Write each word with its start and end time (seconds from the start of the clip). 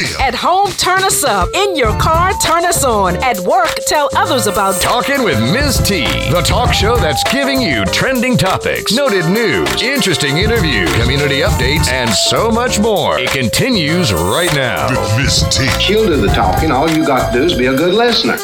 Reveal. 0.00 0.18
At 0.20 0.34
home, 0.34 0.70
turn 0.72 1.02
us 1.04 1.24
up. 1.24 1.48
In 1.54 1.76
your 1.76 1.98
car, 1.98 2.32
turn 2.42 2.64
us 2.64 2.84
on. 2.84 3.16
At 3.22 3.38
work, 3.40 3.74
tell 3.86 4.08
others 4.16 4.46
about 4.46 4.80
Talking 4.80 5.22
with 5.24 5.38
Ms. 5.40 5.78
T, 5.84 6.04
the 6.30 6.42
talk 6.44 6.72
show 6.72 6.96
that's 6.96 7.22
giving 7.30 7.60
you 7.60 7.84
trending 7.86 8.36
topics, 8.36 8.92
noted 8.92 9.26
news, 9.26 9.82
interesting 9.82 10.38
interviews, 10.38 10.90
community 10.94 11.40
updates, 11.40 11.88
and 11.88 12.08
so 12.10 12.50
much 12.50 12.78
more. 12.78 13.18
It 13.18 13.30
continues 13.30 14.12
right 14.12 14.52
now. 14.54 14.88
With 14.88 15.16
Miss 15.18 15.42
T. 15.54 15.68
She'll 15.80 16.06
do 16.06 16.16
the 16.16 16.28
talking. 16.28 16.70
All 16.70 16.90
you 16.90 17.06
got 17.06 17.32
to 17.32 17.38
do 17.38 17.44
is 17.44 17.56
be 17.56 17.66
a 17.66 17.76
good 17.76 17.94
listener. 17.94 18.38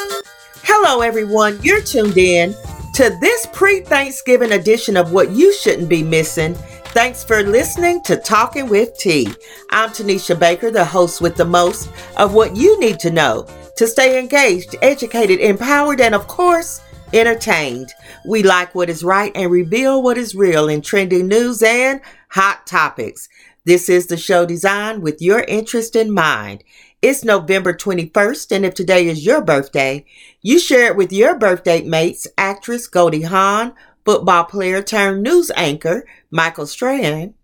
Hello, 0.62 1.00
everyone. 1.00 1.58
You're 1.62 1.82
tuned 1.82 2.18
in 2.18 2.54
to 2.94 3.16
this 3.20 3.46
pre 3.52 3.80
Thanksgiving 3.80 4.52
edition 4.52 4.96
of 4.96 5.12
What 5.12 5.30
You 5.30 5.54
Shouldn't 5.54 5.88
Be 5.88 6.02
Missing. 6.02 6.56
Thanks 6.96 7.22
for 7.22 7.42
listening 7.42 8.02
to 8.04 8.16
Talking 8.16 8.70
with 8.70 8.96
T. 8.96 9.28
I'm 9.68 9.90
Tanisha 9.90 10.40
Baker, 10.40 10.70
the 10.70 10.82
host 10.82 11.20
with 11.20 11.36
the 11.36 11.44
most 11.44 11.90
of 12.16 12.32
what 12.32 12.56
you 12.56 12.80
need 12.80 12.98
to 13.00 13.10
know 13.10 13.46
to 13.76 13.86
stay 13.86 14.18
engaged, 14.18 14.76
educated, 14.80 15.38
empowered, 15.40 16.00
and 16.00 16.14
of 16.14 16.26
course, 16.26 16.80
entertained. 17.12 17.92
We 18.26 18.42
like 18.42 18.74
what 18.74 18.88
is 18.88 19.04
right 19.04 19.30
and 19.34 19.50
reveal 19.50 20.02
what 20.02 20.16
is 20.16 20.34
real 20.34 20.70
in 20.70 20.80
trending 20.80 21.28
news 21.28 21.62
and 21.62 22.00
hot 22.30 22.66
topics. 22.66 23.28
This 23.66 23.90
is 23.90 24.06
the 24.06 24.16
show 24.16 24.46
designed 24.46 25.02
with 25.02 25.20
your 25.20 25.40
interest 25.40 25.96
in 25.96 26.10
mind. 26.14 26.64
It's 27.02 27.22
November 27.22 27.74
21st, 27.74 28.56
and 28.56 28.64
if 28.64 28.72
today 28.72 29.06
is 29.06 29.26
your 29.26 29.42
birthday, 29.42 30.06
you 30.40 30.58
share 30.58 30.86
it 30.86 30.96
with 30.96 31.12
your 31.12 31.38
birthday 31.38 31.82
mates, 31.82 32.26
actress 32.38 32.86
Goldie 32.86 33.20
Hawn, 33.20 33.74
football 34.06 34.44
player 34.44 34.80
turned 34.80 35.22
news 35.24 35.50
anchor 35.56 36.06
Michael 36.36 36.66
Strahan, 36.66 37.34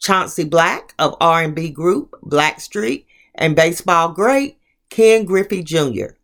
Chauncey 0.00 0.44
Black 0.44 0.94
of 0.98 1.14
R&B 1.20 1.70
group 1.70 2.14
Blackstreet, 2.22 3.04
and 3.34 3.54
baseball 3.54 4.08
great 4.08 4.58
Ken 4.88 5.24
Griffey 5.26 5.62
Jr. 5.62 6.16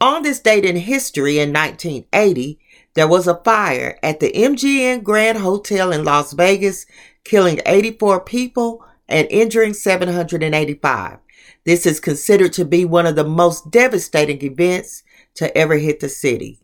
On 0.00 0.22
this 0.22 0.38
date 0.38 0.66
in 0.66 0.76
history 0.76 1.38
in 1.38 1.54
1980, 1.54 2.58
there 2.92 3.08
was 3.08 3.26
a 3.26 3.40
fire 3.42 3.98
at 4.02 4.20
the 4.20 4.30
MGM 4.32 5.02
Grand 5.02 5.38
Hotel 5.38 5.92
in 5.92 6.04
Las 6.04 6.34
Vegas, 6.34 6.84
killing 7.24 7.60
84 7.64 8.20
people 8.20 8.84
and 9.08 9.26
injuring 9.30 9.72
785. 9.72 11.18
This 11.64 11.86
is 11.86 12.00
considered 12.00 12.52
to 12.52 12.66
be 12.66 12.84
one 12.84 13.06
of 13.06 13.16
the 13.16 13.24
most 13.24 13.70
devastating 13.70 14.42
events 14.42 15.02
to 15.36 15.56
ever 15.56 15.76
hit 15.76 16.00
the 16.00 16.08
city. 16.10 16.60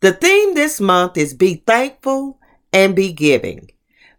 The 0.00 0.12
theme 0.12 0.54
this 0.54 0.80
month 0.80 1.16
is 1.16 1.34
Be 1.34 1.62
Thankful 1.66 2.38
and 2.72 2.94
Be 2.94 3.12
Giving. 3.12 3.70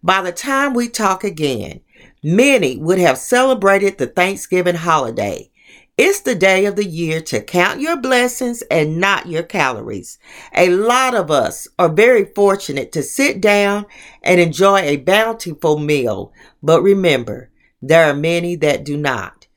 By 0.03 0.21
the 0.21 0.33
time 0.33 0.73
we 0.73 0.89
talk 0.89 1.23
again, 1.23 1.79
many 2.21 2.75
would 2.75 2.99
have 2.99 3.17
celebrated 3.17 3.97
the 3.97 4.07
Thanksgiving 4.07 4.75
holiday. 4.75 5.49
It's 5.97 6.19
the 6.19 6.35
day 6.35 6.65
of 6.65 6.75
the 6.75 6.83
year 6.83 7.21
to 7.21 7.39
count 7.39 7.79
your 7.79 7.95
blessings 7.95 8.63
and 8.63 8.97
not 8.97 9.27
your 9.27 9.43
calories. 9.43 10.19
A 10.53 10.69
lot 10.69 11.15
of 11.15 11.31
us 11.31 11.69
are 11.79 11.87
very 11.87 12.25
fortunate 12.25 12.91
to 12.91 13.01
sit 13.01 13.39
down 13.39 13.85
and 14.21 14.41
enjoy 14.41 14.79
a 14.79 14.97
bountiful 14.97 15.79
meal, 15.79 16.33
but 16.61 16.81
remember, 16.81 17.51
there 17.81 18.09
are 18.09 18.15
many 18.15 18.57
that 18.57 18.83
do 18.83 18.97
not. 18.97 19.47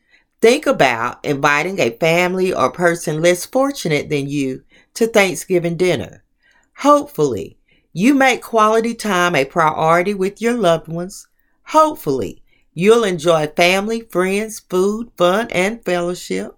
Think 0.40 0.66
about 0.66 1.24
inviting 1.24 1.80
a 1.80 1.96
family 1.98 2.54
or 2.54 2.70
person 2.70 3.20
less 3.20 3.44
fortunate 3.46 4.10
than 4.10 4.28
you 4.28 4.62
to 4.94 5.08
Thanksgiving 5.08 5.76
dinner. 5.76 6.22
Hopefully, 6.76 7.55
you 7.98 8.12
make 8.12 8.42
quality 8.42 8.92
time 8.92 9.34
a 9.34 9.46
priority 9.46 10.12
with 10.12 10.42
your 10.42 10.52
loved 10.52 10.86
ones. 10.86 11.26
Hopefully, 11.68 12.42
you'll 12.74 13.04
enjoy 13.04 13.46
family, 13.46 14.02
friends, 14.02 14.60
food, 14.60 15.10
fun, 15.16 15.48
and 15.50 15.82
fellowship. 15.82 16.54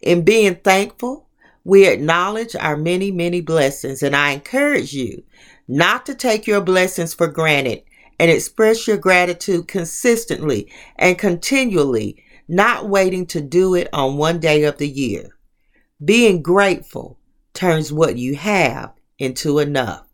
In 0.00 0.22
being 0.22 0.54
thankful, 0.54 1.26
we 1.64 1.88
acknowledge 1.88 2.54
our 2.54 2.76
many, 2.76 3.10
many 3.10 3.40
blessings, 3.40 4.00
and 4.00 4.14
I 4.14 4.30
encourage 4.30 4.92
you 4.92 5.24
not 5.66 6.06
to 6.06 6.14
take 6.14 6.46
your 6.46 6.60
blessings 6.60 7.14
for 7.14 7.26
granted 7.26 7.82
and 8.20 8.30
express 8.30 8.86
your 8.86 8.96
gratitude 8.96 9.66
consistently 9.66 10.70
and 10.94 11.18
continually 11.18 12.22
not 12.46 12.88
waiting 12.88 13.26
to 13.26 13.40
do 13.40 13.74
it 13.74 13.88
on 13.92 14.18
one 14.18 14.38
day 14.38 14.62
of 14.62 14.78
the 14.78 14.88
year. 14.88 15.30
Being 16.04 16.42
grateful 16.42 17.18
turns 17.54 17.92
what 17.92 18.16
you 18.18 18.36
have 18.36 18.92
into 19.18 19.58
enough. 19.58 20.05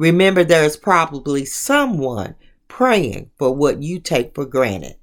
Remember, 0.00 0.42
there 0.42 0.64
is 0.64 0.78
probably 0.78 1.44
someone 1.44 2.34
praying 2.68 3.30
for 3.36 3.54
what 3.54 3.82
you 3.82 4.00
take 4.00 4.34
for 4.34 4.46
granted. 4.46 4.96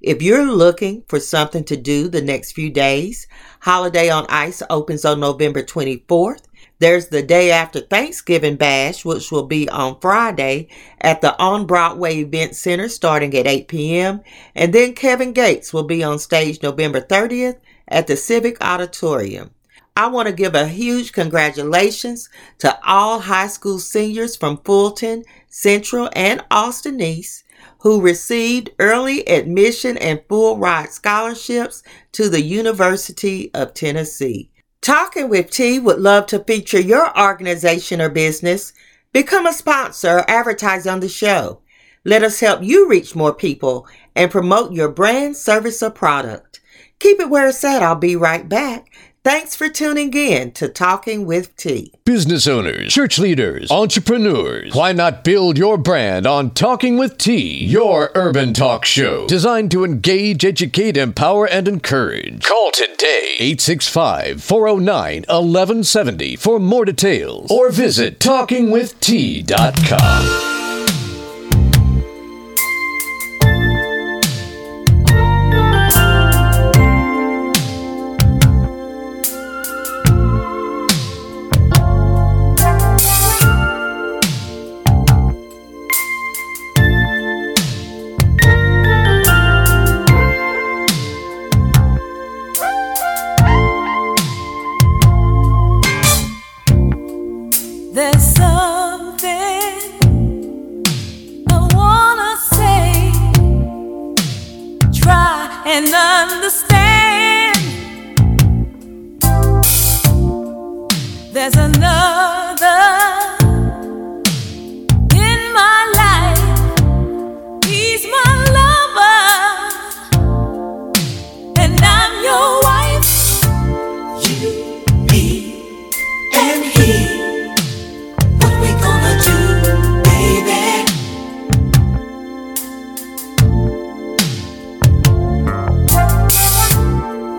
If 0.00 0.20
you're 0.20 0.50
looking 0.50 1.04
for 1.06 1.20
something 1.20 1.62
to 1.64 1.76
do 1.76 2.08
the 2.08 2.20
next 2.20 2.52
few 2.52 2.68
days, 2.68 3.28
Holiday 3.60 4.10
on 4.10 4.26
Ice 4.28 4.60
opens 4.68 5.04
on 5.04 5.20
November 5.20 5.62
24th 5.62 6.42
there's 6.80 7.08
the 7.08 7.22
day 7.22 7.52
after 7.52 7.80
Thanksgiving 7.80 8.56
Bash, 8.56 9.04
which 9.04 9.30
will 9.30 9.46
be 9.46 9.68
on 9.68 10.00
Friday 10.00 10.68
at 11.00 11.20
the 11.20 11.38
On 11.40 11.66
Broadway 11.66 12.16
Event 12.18 12.56
Center 12.56 12.88
starting 12.88 13.34
at 13.36 13.46
8 13.46 13.68
p.m. 13.68 14.20
And 14.54 14.72
then 14.72 14.94
Kevin 14.94 15.32
Gates 15.32 15.72
will 15.72 15.84
be 15.84 16.02
on 16.02 16.18
stage 16.18 16.62
November 16.62 17.00
30th 17.00 17.58
at 17.86 18.06
the 18.06 18.16
Civic 18.16 18.62
Auditorium. 18.62 19.52
I 19.96 20.08
want 20.08 20.26
to 20.26 20.34
give 20.34 20.54
a 20.54 20.66
huge 20.66 21.12
congratulations 21.12 22.28
to 22.58 22.78
all 22.84 23.20
high 23.20 23.46
school 23.46 23.78
seniors 23.78 24.36
from 24.36 24.58
Fulton, 24.64 25.24
Central, 25.48 26.10
and 26.14 26.44
Austin 26.50 27.00
East 27.00 27.44
who 27.84 28.00
received 28.00 28.70
early 28.78 29.28
admission 29.28 29.98
and 29.98 30.22
full 30.28 30.56
ride 30.56 30.90
scholarships 30.90 31.82
to 32.12 32.28
the 32.28 32.42
University 32.42 33.52
of 33.52 33.74
Tennessee. 33.74 34.50
Talking 34.80 35.28
with 35.28 35.50
T 35.50 35.78
would 35.78 36.00
love 36.00 36.26
to 36.28 36.42
feature 36.44 36.80
your 36.80 37.18
organization 37.18 38.00
or 38.00 38.08
business. 38.08 38.72
Become 39.12 39.46
a 39.46 39.52
sponsor 39.52 40.18
or 40.18 40.30
advertise 40.30 40.86
on 40.86 41.00
the 41.00 41.08
show. 41.08 41.60
Let 42.04 42.22
us 42.22 42.40
help 42.40 42.62
you 42.62 42.88
reach 42.88 43.14
more 43.14 43.34
people 43.34 43.86
and 44.16 44.30
promote 44.30 44.72
your 44.72 44.88
brand, 44.88 45.36
service, 45.36 45.82
or 45.82 45.90
product. 45.90 46.60
Keep 46.98 47.20
it 47.20 47.30
where 47.30 47.48
it's 47.48 47.64
at. 47.64 47.82
I'll 47.82 47.96
be 47.96 48.16
right 48.16 48.48
back. 48.48 48.90
Thanks 49.24 49.56
for 49.56 49.68
tuning 49.70 50.12
in 50.12 50.52
to 50.52 50.68
Talking 50.68 51.24
with 51.24 51.56
T. 51.56 51.90
Business 52.04 52.46
owners, 52.46 52.92
church 52.92 53.18
leaders, 53.18 53.70
entrepreneurs, 53.70 54.74
why 54.74 54.92
not 54.92 55.24
build 55.24 55.56
your 55.56 55.78
brand 55.78 56.26
on 56.26 56.50
Talking 56.50 56.98
with 56.98 57.16
T, 57.16 57.64
your 57.64 58.10
urban 58.14 58.52
talk 58.52 58.84
show 58.84 59.26
designed 59.26 59.70
to 59.70 59.82
engage, 59.82 60.44
educate, 60.44 60.98
empower, 60.98 61.48
and 61.48 61.66
encourage. 61.66 62.44
Call 62.44 62.70
today 62.72 63.36
865 63.38 64.44
409 64.44 65.20
1170 65.20 66.36
for 66.36 66.60
more 66.60 66.84
details 66.84 67.50
or 67.50 67.70
visit 67.70 68.20
talkingwitht.com. 68.20 70.53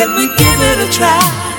Can 0.00 0.14
we 0.14 0.28
give 0.28 0.60
it 0.62 0.88
a 0.88 0.90
try? 0.90 1.49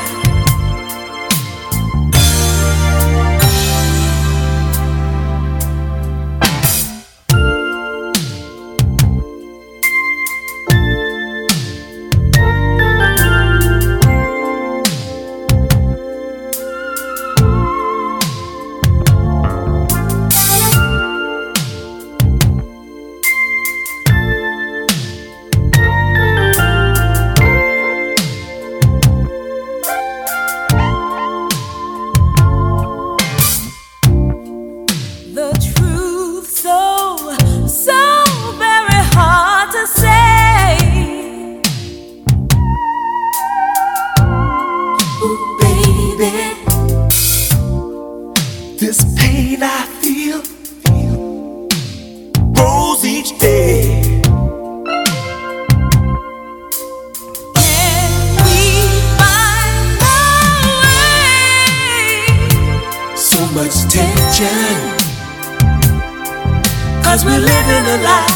Living 67.62 67.86
a 67.86 67.98
lie. 68.04 68.28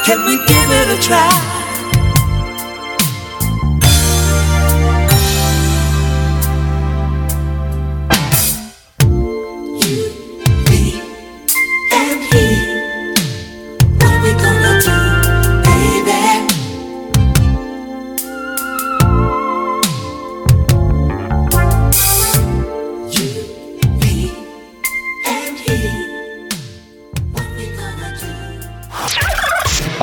Can 0.06 0.20
we 0.26 0.36
give 0.46 0.70
it 0.80 1.00
a 1.00 1.02
try? 1.02 1.55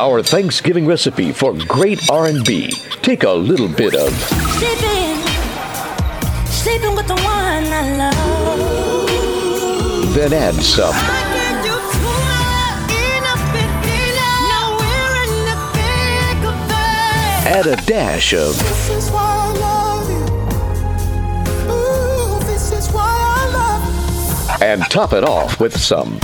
Our 0.03 0.21
Thanksgiving 0.21 0.85
recipe 0.85 1.31
for 1.31 1.55
great 1.69 2.11
R&B. 2.11 2.73
Take 3.03 3.23
a 3.23 3.31
little 3.31 3.69
bit 3.69 3.95
of 3.95 4.13
Sleeping, 4.59 5.15
sleeping 6.47 6.97
with 6.97 7.07
the 7.07 7.15
one 7.15 7.65
I 7.73 7.97
love. 7.97 8.19
then 10.13 10.33
add 10.33 10.55
some 10.55 10.91
I 10.93 11.23
can't 11.31 11.63
do 11.63 11.71
too 11.95 12.19
much, 12.19 12.91
enough 12.99 13.55
is 13.55 13.71
enough. 14.11 14.43
Now 14.51 14.75
we're 14.81 15.23
in 15.23 15.31
the 15.47 15.55
thick 15.71 16.43
of 16.51 16.59
it. 16.67 17.47
add 17.47 17.67
a 17.69 17.77
dash 17.87 18.35
of 18.35 18.59
This 18.59 18.89
is 18.91 19.09
why 19.13 19.23
I 19.23 19.53
love 19.61 20.11
you. 20.11 20.25
Ooh, 21.71 22.41
this 22.49 22.73
is 22.73 22.89
why 22.91 23.07
I 23.07 23.47
love 23.53 23.87
you. 24.61 24.67
and 24.67 24.83
top 24.91 25.13
it 25.13 25.23
off 25.23 25.61
with 25.61 25.81
some 25.81 26.19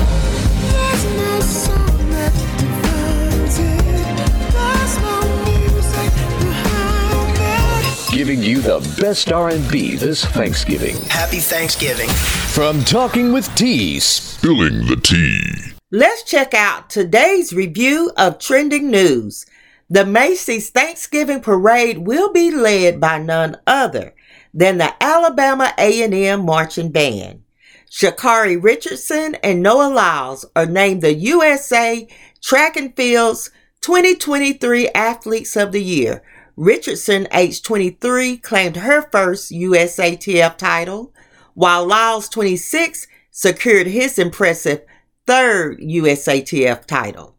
giving 8.19 8.43
you 8.43 8.61
the 8.61 8.81
best 9.01 9.31
R&B 9.31 9.95
this 9.95 10.25
Thanksgiving. 10.25 10.97
Happy 11.03 11.39
Thanksgiving. 11.39 12.09
From 12.09 12.83
Talking 12.83 13.33
with 13.33 13.47
T, 13.55 14.01
Spilling 14.01 14.89
the 14.89 14.97
tea. 14.97 15.77
Let's 15.93 16.25
check 16.25 16.53
out 16.53 16.91
today's 16.91 17.53
review 17.53 18.11
of 18.17 18.41
trending 18.41 18.91
news. 18.91 19.47
The 19.89 20.05
Macy's 20.05 20.71
Thanksgiving 20.71 21.41
Parade 21.41 21.99
will 21.99 22.33
be 22.33 22.51
led 22.51 23.01
by 23.01 23.19
none 23.19 23.57
other 23.69 24.17
than 24.53 24.79
the 24.79 25.01
Alabama 25.01 25.73
A&M 25.79 26.45
Marching 26.45 26.91
Band. 26.91 27.45
Sha'Carri 27.89 28.61
Richardson 28.61 29.37
and 29.45 29.63
Noah 29.63 29.95
Lyles 29.95 30.45
are 30.57 30.67
named 30.67 31.03
the 31.03 31.15
USA 31.15 32.09
Track 32.43 32.77
and 32.77 32.97
Field's 32.97 33.53
2023 33.83 34.89
Athletes 34.89 35.55
of 35.55 35.71
the 35.71 35.85
Year. 35.85 36.25
Richardson, 36.59 37.29
age 37.33 37.63
23, 37.63 38.37
claimed 38.39 38.79
her 38.79 39.03
first 39.13 39.53
USATF 39.53 40.57
title, 40.57 41.15
while 41.55 41.87
Lyles, 41.87 42.29
26, 42.29 43.07
secured 43.31 43.87
his 43.87 44.19
impressive 44.19 44.83
third 45.25 45.79
USATF 45.79 46.85
title. 46.85 47.37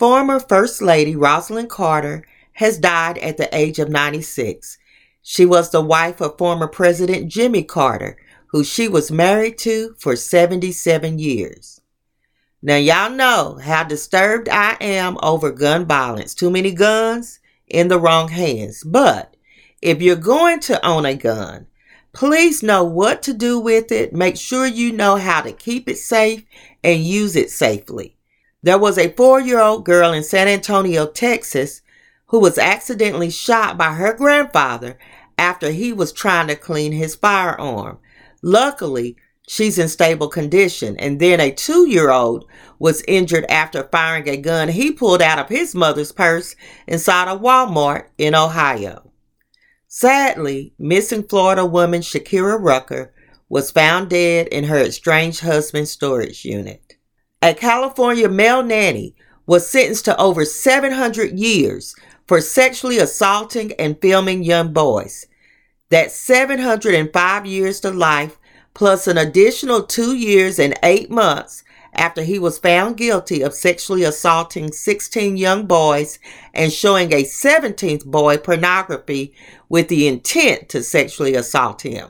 Former 0.00 0.40
First 0.40 0.82
Lady 0.82 1.14
Rosalynn 1.14 1.68
Carter 1.68 2.24
has 2.54 2.78
died 2.78 3.18
at 3.18 3.36
the 3.36 3.48
age 3.56 3.78
of 3.78 3.90
96. 3.90 4.76
She 5.22 5.46
was 5.46 5.70
the 5.70 5.80
wife 5.80 6.20
of 6.20 6.36
former 6.36 6.66
President 6.66 7.30
Jimmy 7.30 7.62
Carter, 7.62 8.16
who 8.46 8.64
she 8.64 8.88
was 8.88 9.12
married 9.12 9.56
to 9.58 9.94
for 10.00 10.16
77 10.16 11.20
years. 11.20 11.80
Now, 12.60 12.74
y'all 12.74 13.10
know 13.10 13.60
how 13.62 13.84
disturbed 13.84 14.48
I 14.48 14.76
am 14.80 15.16
over 15.22 15.52
gun 15.52 15.86
violence. 15.86 16.34
Too 16.34 16.50
many 16.50 16.72
guns 16.72 17.38
in 17.70 17.88
the 17.88 17.98
wrong 17.98 18.28
hands. 18.28 18.84
But 18.84 19.36
if 19.80 20.02
you're 20.02 20.16
going 20.16 20.60
to 20.60 20.84
own 20.86 21.06
a 21.06 21.14
gun, 21.14 21.66
please 22.12 22.62
know 22.62 22.84
what 22.84 23.22
to 23.22 23.34
do 23.34 23.60
with 23.60 23.92
it. 23.92 24.12
Make 24.12 24.36
sure 24.36 24.66
you 24.66 24.92
know 24.92 25.16
how 25.16 25.40
to 25.42 25.52
keep 25.52 25.88
it 25.88 25.98
safe 25.98 26.44
and 26.82 27.04
use 27.04 27.36
it 27.36 27.50
safely. 27.50 28.16
There 28.62 28.78
was 28.78 28.98
a 28.98 29.12
four 29.12 29.40
year 29.40 29.60
old 29.60 29.84
girl 29.84 30.12
in 30.12 30.22
San 30.24 30.48
Antonio, 30.48 31.06
Texas, 31.06 31.82
who 32.26 32.40
was 32.40 32.58
accidentally 32.58 33.30
shot 33.30 33.78
by 33.78 33.92
her 33.94 34.12
grandfather 34.12 34.98
after 35.38 35.70
he 35.70 35.92
was 35.92 36.12
trying 36.12 36.48
to 36.48 36.56
clean 36.56 36.92
his 36.92 37.14
firearm. 37.14 37.98
Luckily, 38.42 39.16
she's 39.48 39.78
in 39.78 39.88
stable 39.88 40.28
condition. 40.28 40.96
And 40.98 41.18
then 41.18 41.40
a 41.40 41.50
two 41.50 41.88
year 41.88 42.10
old 42.10 42.46
was 42.78 43.02
injured 43.08 43.46
after 43.48 43.88
firing 43.90 44.28
a 44.28 44.36
gun 44.36 44.68
he 44.68 44.92
pulled 44.92 45.22
out 45.22 45.38
of 45.38 45.48
his 45.48 45.74
mother's 45.74 46.12
purse 46.12 46.54
inside 46.86 47.28
a 47.28 47.36
Walmart 47.36 48.06
in 48.18 48.34
Ohio. 48.34 49.10
Sadly, 49.88 50.74
missing 50.78 51.22
Florida 51.22 51.64
woman 51.64 52.02
Shakira 52.02 52.58
Rucker 52.60 53.14
was 53.48 53.70
found 53.70 54.10
dead 54.10 54.46
in 54.48 54.64
her 54.64 54.78
estranged 54.78 55.40
husband's 55.40 55.90
storage 55.90 56.44
unit. 56.44 56.96
A 57.40 57.54
California 57.54 58.28
male 58.28 58.62
nanny 58.62 59.16
was 59.46 59.68
sentenced 59.68 60.04
to 60.04 60.20
over 60.20 60.44
700 60.44 61.38
years 61.38 61.94
for 62.26 62.42
sexually 62.42 62.98
assaulting 62.98 63.72
and 63.78 63.98
filming 64.02 64.42
young 64.42 64.74
boys. 64.74 65.24
That's 65.88 66.14
705 66.14 67.46
years 67.46 67.80
to 67.80 67.90
life 67.90 68.37
plus 68.78 69.08
an 69.08 69.18
additional 69.18 69.82
two 69.82 70.14
years 70.14 70.56
and 70.56 70.72
eight 70.84 71.10
months 71.10 71.64
after 71.94 72.22
he 72.22 72.38
was 72.38 72.60
found 72.60 72.96
guilty 72.96 73.42
of 73.42 73.52
sexually 73.52 74.04
assaulting 74.04 74.70
16 74.70 75.36
young 75.36 75.66
boys 75.66 76.20
and 76.54 76.72
showing 76.72 77.12
a 77.12 77.24
17th 77.24 78.06
boy 78.06 78.38
pornography 78.38 79.34
with 79.68 79.88
the 79.88 80.06
intent 80.06 80.68
to 80.68 80.80
sexually 80.80 81.34
assault 81.34 81.82
him. 81.82 82.08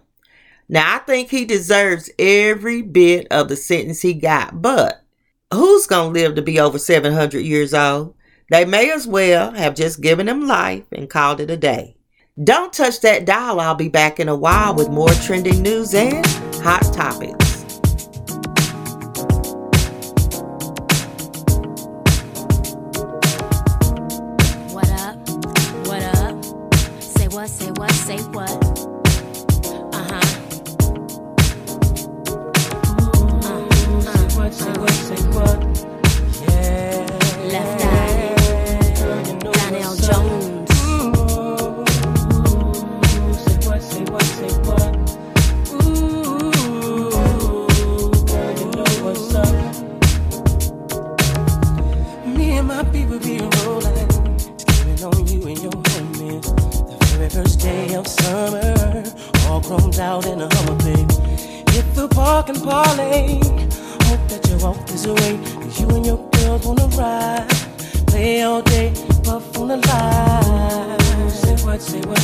Now, 0.68 0.96
I 0.96 0.98
think 0.98 1.30
he 1.30 1.46
deserves 1.46 2.10
every 2.18 2.82
bit 2.82 3.26
of 3.30 3.48
the 3.48 3.56
sentence 3.56 4.02
he 4.02 4.12
got, 4.12 4.60
but 4.60 5.02
who's 5.50 5.86
going 5.86 6.12
to 6.12 6.20
live 6.20 6.34
to 6.34 6.42
be 6.42 6.60
over 6.60 6.78
700 6.78 7.40
years 7.40 7.72
old? 7.72 8.14
They 8.50 8.66
may 8.66 8.90
as 8.90 9.06
well 9.06 9.52
have 9.52 9.74
just 9.74 10.02
given 10.02 10.28
him 10.28 10.46
life 10.46 10.84
and 10.92 11.08
called 11.08 11.40
it 11.40 11.50
a 11.50 11.56
day. 11.56 11.96
Don't 12.44 12.74
touch 12.74 13.00
that 13.00 13.24
dial. 13.24 13.58
I'll 13.58 13.74
be 13.74 13.88
back 13.88 14.20
in 14.20 14.28
a 14.28 14.36
while 14.36 14.74
with 14.74 14.90
more 14.90 15.08
trending 15.08 15.62
news 15.62 15.94
and 15.94 16.47
hot 16.60 16.92
topics. 16.92 17.47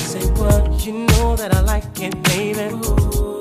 Say 0.05 0.25
what. 0.33 0.85
You 0.87 1.07
know 1.07 1.37
that 1.37 1.55
I 1.55 1.61
like 1.61 2.01
it, 2.01 2.23
baby. 2.23 2.61
Ooh, 2.61 3.39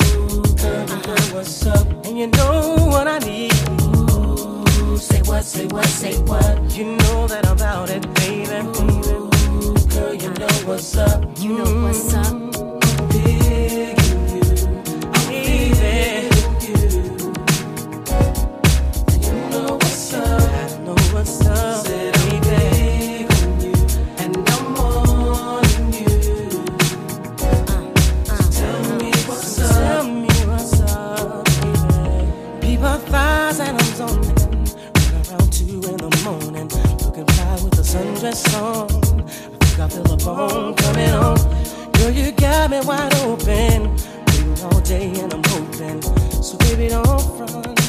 girl, 0.61 0.85
you 0.89 0.99
know 1.07 1.21
what's 1.33 1.65
up. 1.65 1.87
And 2.05 2.17
you 2.17 2.27
know 2.27 2.75
what 2.89 3.07
I 3.07 3.19
need. 3.19 3.53
Ooh, 3.69 4.97
say 4.97 5.21
what, 5.23 5.43
say 5.43 5.65
what, 5.67 5.85
say 5.85 6.15
what. 6.23 6.75
You 6.77 6.95
know 6.97 7.27
that 7.27 7.45
about 7.45 7.89
it, 7.89 8.01
baby. 8.15 8.59
Ooh, 8.79 9.75
girl, 9.89 10.13
you 10.13 10.29
know 10.41 10.53
what's 10.65 10.95
up. 10.97 11.23
You 11.39 11.57
know 11.57 11.83
what's 11.83 12.13
up. 12.13 12.52
Wide 42.85 43.13
open. 43.21 43.95
Waiting 44.27 44.63
all 44.63 44.79
day 44.81 45.11
and 45.19 45.33
I'm 45.33 45.43
hoping. 45.45 46.01
So 46.41 46.57
baby, 46.57 46.89
don't 46.89 47.21
front. 47.37 47.79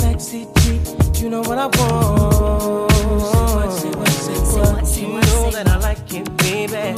Backseat 0.00 0.48
Jeep, 0.60 1.22
you 1.22 1.30
know 1.30 1.40
what 1.42 1.58
I 1.58 1.66
want. 1.66 2.92
Say 3.72 3.90
what, 3.90 4.08
say 4.08 4.38
what, 4.38 4.86
say 4.86 5.04
what. 5.04 5.20
You 5.20 5.20
know 5.20 5.50
that 5.50 5.68
I 5.68 5.76
like 5.78 6.12
it, 6.12 6.36
baby. 6.38 6.94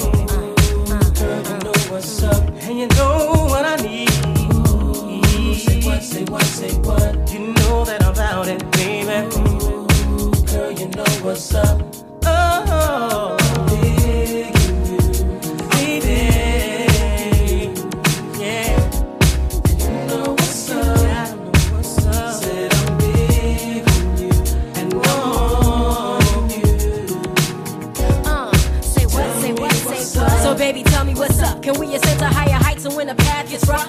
Girl, 1.18 1.42
you 1.42 1.58
know 1.64 1.72
what's 1.90 2.22
up, 2.22 2.42
and 2.62 2.78
you 2.78 2.86
know 2.88 3.46
what 3.48 3.64
I 3.64 3.76
need. 3.76 4.10
Say 5.58 5.80
what, 5.82 6.02
say 6.02 6.24
what, 6.24 6.42
say 6.44 6.74
what. 6.80 7.32
You 7.32 7.52
know 7.54 7.84
that 7.84 8.02
I'm 8.04 8.12
about 8.12 8.48
it, 8.48 8.62
baby. 8.72 9.28
Girl, 10.46 10.70
you 10.72 10.88
know 10.88 11.04
what's 11.22 11.54
up. 11.54 11.80
Oh, 12.24 13.37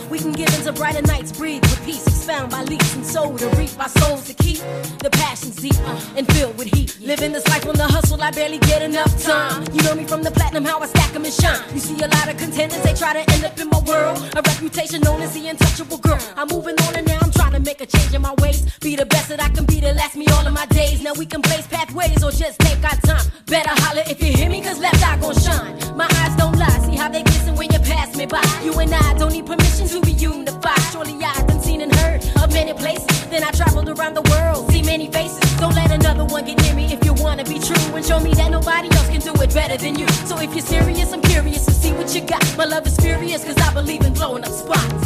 we 0.09 0.17
can 0.17 0.31
give 0.31 0.49
into 0.55 0.73
brighter 0.73 1.01
nights, 1.03 1.31
breathe 1.31 1.61
with 1.61 1.85
peace, 1.85 2.05
expound 2.07 2.51
by 2.51 2.63
leaps 2.63 2.95
and 2.95 3.05
soul 3.05 3.37
to 3.37 3.47
reap 3.57 3.71
our 3.79 3.89
souls 3.89 4.25
to 4.25 4.33
keep 4.33 4.57
the 4.99 5.09
passions 5.11 5.55
deep 5.55 5.77
and 6.15 6.27
filled 6.33 6.57
with 6.57 6.67
heat. 6.73 6.97
Living 6.99 7.31
this 7.31 7.47
life 7.47 7.65
on 7.67 7.75
the 7.75 7.83
hustle, 7.87 8.21
I 8.21 8.31
barely 8.31 8.59
get 8.59 8.81
enough 8.81 9.11
time. 9.21 9.65
You 9.73 9.81
know 9.83 9.95
me 9.95 10.05
from 10.05 10.23
the 10.23 10.31
platinum, 10.31 10.65
how 10.65 10.79
I 10.79 10.87
stack 10.87 11.15
'em 11.15 11.25
and 11.25 11.33
shine. 11.33 11.61
You 11.73 11.79
see 11.79 11.97
a 12.01 12.07
lot 12.07 12.27
of 12.29 12.37
contenders, 12.37 12.81
they 12.81 12.93
try 12.93 13.13
to 13.13 13.31
end 13.33 13.45
up 13.45 13.59
in 13.59 13.69
my 13.69 13.79
world. 13.79 14.17
A 14.35 14.41
reputation 14.41 15.01
known 15.01 15.21
as 15.21 15.33
the 15.33 15.47
untouchable 15.47 15.97
girl. 15.97 16.19
I'm 16.37 16.47
moving 16.47 16.75
on 16.85 16.95
and 16.95 17.07
now 17.07 17.19
I'm 17.21 17.31
trying 17.31 17.53
to 17.53 17.59
make 17.59 17.81
a 17.81 17.85
change 17.85 18.13
in 18.13 18.21
my 18.21 18.33
ways. 18.41 18.65
Be 18.79 18.95
the 18.95 19.05
best 19.05 19.29
that 19.29 19.41
I 19.41 19.49
can 19.49 19.65
be 19.65 19.79
to 19.81 19.93
last 19.93 20.15
me 20.15 20.25
all 20.35 20.45
of 20.45 20.53
my 20.53 20.65
days. 20.67 21.01
Now 21.01 21.13
we 21.13 21.25
can 21.25 21.41
blaze 21.41 21.67
pathways 21.67 22.23
or 22.23 22.31
just 22.31 22.59
take 22.59 22.83
our 22.83 22.99
time. 23.09 23.25
Better 23.45 23.75
holler 23.83 24.03
if 24.07 24.21
you 24.23 24.31
hear 24.31 24.49
me, 24.49 24.61
cause 24.61 24.79
left 24.79 25.01
eye 25.07 25.17
gon' 25.17 25.35
shine. 25.35 25.73
My 25.95 26.07
eyes 26.21 26.35
don't 26.35 26.57
lie, 26.57 26.79
see 26.87 26.95
how 26.95 27.09
they 27.09 27.23
glisten 27.23 27.55
when 27.55 27.71
you 27.71 27.78
me 28.19 28.25
by. 28.25 28.43
You 28.61 28.77
and 28.77 28.93
I 28.93 29.13
don't 29.17 29.31
need 29.31 29.45
permission 29.45 29.87
to 29.87 30.01
be 30.01 30.11
unified. 30.11 30.77
Surely 30.91 31.15
I 31.23 31.33
done 31.47 31.61
seen 31.61 31.81
and 31.81 31.95
heard 31.95 32.21
of 32.43 32.51
many 32.51 32.73
places. 32.73 33.07
Then 33.29 33.43
I 33.43 33.51
traveled 33.51 33.87
around 33.87 34.13
the 34.13 34.25
world, 34.29 34.69
see 34.71 34.83
many 34.83 35.09
faces. 35.09 35.39
Don't 35.57 35.73
let 35.73 35.89
another 35.89 36.25
one 36.25 36.43
get 36.43 36.61
near 36.61 36.75
me 36.75 36.91
if 36.91 37.03
you 37.05 37.13
wanna 37.13 37.45
be 37.45 37.59
true 37.59 37.95
and 37.95 38.05
show 38.05 38.19
me 38.19 38.33
that 38.33 38.51
nobody 38.51 38.89
else 38.91 39.07
can 39.07 39.21
do 39.21 39.31
it 39.41 39.53
better 39.53 39.77
than 39.77 39.97
you. 39.97 40.07
So 40.27 40.37
if 40.37 40.53
you're 40.53 40.65
serious, 40.65 41.13
I'm 41.13 41.21
curious 41.21 41.65
to 41.65 41.71
see 41.71 41.93
what 41.93 42.13
you 42.13 42.21
got. 42.21 42.43
My 42.57 42.65
love 42.65 42.85
is 42.85 42.97
furious, 42.97 43.45
cause 43.45 43.57
I 43.57 43.73
believe 43.73 44.01
in 44.01 44.13
blowing 44.13 44.43
up 44.43 44.51
spots. 44.51 45.05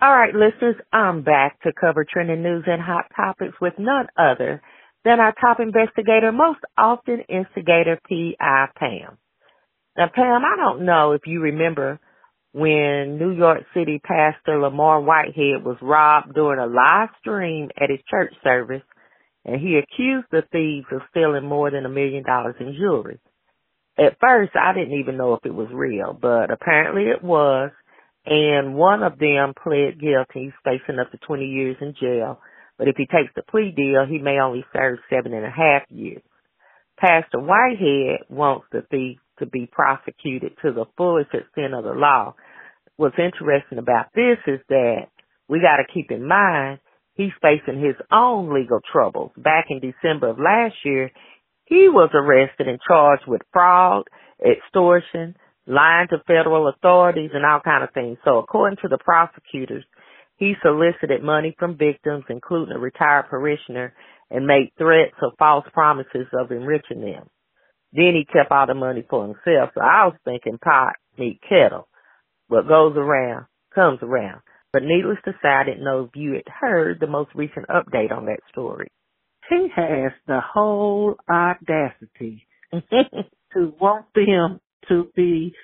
All 0.00 0.14
right, 0.14 0.34
listeners, 0.34 0.76
I'm 0.92 1.22
back 1.22 1.60
to 1.62 1.72
cover 1.72 2.04
trending 2.04 2.42
news 2.42 2.64
and 2.66 2.80
hot 2.80 3.06
topics 3.14 3.54
with 3.60 3.74
none 3.78 4.06
other 4.16 4.62
than 5.06 5.20
our 5.20 5.32
top 5.40 5.60
investigator, 5.60 6.32
most 6.32 6.58
often 6.76 7.20
instigator 7.28 7.98
P.I. 8.08 8.66
Pam. 8.76 9.16
Now, 9.96 10.10
Pam, 10.14 10.42
I 10.44 10.56
don't 10.56 10.84
know 10.84 11.12
if 11.12 11.22
you 11.26 11.40
remember 11.40 12.00
when 12.52 13.16
New 13.18 13.30
York 13.30 13.62
City 13.72 14.00
Pastor 14.02 14.58
Lamar 14.58 15.00
Whitehead 15.00 15.64
was 15.64 15.76
robbed 15.80 16.34
during 16.34 16.58
a 16.58 16.66
live 16.66 17.10
stream 17.20 17.70
at 17.80 17.90
his 17.90 18.00
church 18.10 18.34
service, 18.42 18.82
and 19.44 19.60
he 19.60 19.78
accused 19.78 20.26
the 20.32 20.42
thieves 20.50 20.86
of 20.90 21.02
stealing 21.10 21.46
more 21.46 21.70
than 21.70 21.86
a 21.86 21.90
million 21.90 22.24
dollars 22.24 22.56
in 22.58 22.76
jewelry. 22.78 23.20
At 23.96 24.18
first, 24.20 24.52
I 24.56 24.74
didn't 24.74 24.98
even 24.98 25.16
know 25.16 25.34
if 25.34 25.46
it 25.46 25.54
was 25.54 25.68
real, 25.72 26.18
but 26.20 26.50
apparently 26.50 27.04
it 27.04 27.22
was 27.22 27.70
and 28.26 28.74
one 28.74 29.04
of 29.04 29.18
them 29.18 29.54
pled 29.62 30.00
guilty. 30.00 30.52
Facing 30.64 30.98
up 30.98 31.12
to 31.12 31.18
20 31.18 31.46
years 31.46 31.76
in 31.80 31.94
jail. 31.98 32.40
But 32.78 32.88
if 32.88 32.96
he 32.96 33.06
takes 33.06 33.32
the 33.34 33.42
plea 33.42 33.72
deal, 33.74 34.06
he 34.08 34.18
may 34.18 34.38
only 34.38 34.64
serve 34.72 34.98
seven 35.10 35.32
and 35.32 35.44
a 35.44 35.50
half 35.50 35.82
years. 35.90 36.22
Pastor 36.98 37.40
Whitehead 37.40 38.26
wants 38.28 38.66
the 38.72 38.82
thief 38.90 39.18
to 39.38 39.46
be 39.46 39.68
prosecuted 39.70 40.52
to 40.62 40.72
the 40.72 40.86
fullest 40.96 41.34
extent 41.34 41.74
of 41.74 41.84
the 41.84 41.92
law. 41.92 42.34
What's 42.96 43.18
interesting 43.18 43.78
about 43.78 44.06
this 44.14 44.38
is 44.46 44.60
that 44.68 45.08
we 45.48 45.60
got 45.60 45.76
to 45.76 45.92
keep 45.92 46.10
in 46.10 46.26
mind 46.26 46.80
he's 47.14 47.32
facing 47.42 47.80
his 47.80 47.96
own 48.12 48.54
legal 48.54 48.80
troubles. 48.92 49.32
Back 49.36 49.66
in 49.70 49.80
December 49.80 50.30
of 50.30 50.38
last 50.38 50.74
year, 50.84 51.10
he 51.64 51.88
was 51.88 52.10
arrested 52.14 52.68
and 52.68 52.78
charged 52.86 53.24
with 53.26 53.42
fraud, 53.52 54.04
extortion, 54.40 55.36
lying 55.66 56.08
to 56.08 56.18
federal 56.26 56.68
authorities 56.68 57.30
and 57.34 57.44
all 57.44 57.60
kind 57.60 57.82
of 57.82 57.92
things. 57.92 58.18
So 58.24 58.38
according 58.38 58.78
to 58.82 58.88
the 58.88 58.98
prosecutors, 58.98 59.84
he 60.36 60.54
solicited 60.62 61.22
money 61.22 61.54
from 61.58 61.78
victims, 61.78 62.24
including 62.28 62.74
a 62.74 62.78
retired 62.78 63.26
parishioner, 63.30 63.94
and 64.30 64.46
made 64.46 64.72
threats 64.76 65.14
or 65.22 65.32
false 65.38 65.64
promises 65.72 66.26
of 66.32 66.50
enriching 66.50 67.00
them. 67.00 67.28
Then 67.92 68.12
he 68.14 68.26
kept 68.30 68.50
all 68.50 68.66
the 68.66 68.74
money 68.74 69.04
for 69.08 69.22
himself. 69.22 69.70
So 69.74 69.80
I 69.80 70.06
was 70.06 70.16
thinking 70.24 70.58
pot 70.58 70.94
meet 71.18 71.40
kettle. 71.48 71.88
What 72.48 72.68
goes 72.68 72.94
around 72.96 73.46
comes 73.74 74.00
around. 74.02 74.40
But 74.72 74.82
needless 74.82 75.18
to 75.24 75.32
say, 75.42 75.48
I 75.48 75.64
didn't 75.64 75.84
know 75.84 76.04
if 76.04 76.10
you 76.14 76.32
had 76.34 76.52
heard 76.60 76.98
the 77.00 77.06
most 77.06 77.30
recent 77.34 77.66
update 77.68 78.12
on 78.12 78.26
that 78.26 78.40
story. 78.50 78.88
He 79.48 79.68
has 79.74 80.12
the 80.26 80.40
whole 80.40 81.14
audacity 81.30 82.46
to 82.72 83.72
want 83.80 84.06
them 84.14 84.60
to 84.88 85.08
be 85.14 85.54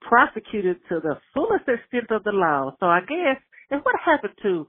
prosecuted 0.00 0.76
to 0.88 1.00
the 1.00 1.16
fullest 1.34 1.68
extent 1.68 2.10
of 2.10 2.24
the 2.24 2.32
law. 2.32 2.74
So 2.80 2.86
I 2.86 3.00
guess, 3.00 3.42
and 3.70 3.80
what 3.82 3.94
happened 4.04 4.34
to 4.42 4.66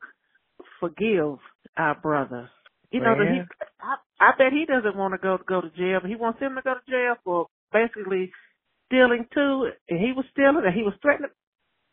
forgive 0.80 1.38
our 1.78 1.96
brother? 2.02 2.50
You 2.92 3.02
know, 3.02 3.16
that 3.18 3.28
he, 3.32 3.42
I, 3.82 3.96
I 4.20 4.32
bet 4.38 4.54
he 4.54 4.66
doesn't 4.66 4.98
want 4.98 5.14
to 5.14 5.18
go 5.18 5.38
go 5.48 5.62
to 5.62 5.70
jail. 5.70 6.00
But 6.02 6.10
he 6.10 6.16
wants 6.16 6.40
him 6.40 6.56
to 6.56 6.62
go 6.62 6.76
to 6.76 6.92
jail 6.92 7.16
for 7.24 7.48
basically 7.74 8.32
stealing 8.88 9.26
too. 9.34 9.70
And 9.90 10.00
he 10.00 10.14
was 10.16 10.26
stealing, 10.32 10.64
and 10.66 10.74
he 10.74 10.84
was 10.84 10.94
threatening. 11.02 11.32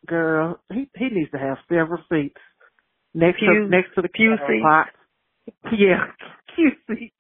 Girl, 0.07 0.61
he 0.73 0.89
he 0.97 1.09
needs 1.11 1.31
to 1.33 1.39
have 1.39 1.59
several 1.69 2.03
seats 2.11 2.41
next 3.15 3.39
Pew- 3.41 3.65
to 3.65 3.69
next 3.69 3.95
to 3.95 4.03
the 4.03 4.09
pew 4.09 4.37
pot. 4.63 4.89
Yeah, 5.73 6.07
pew 6.57 6.71
seats. 6.89 7.15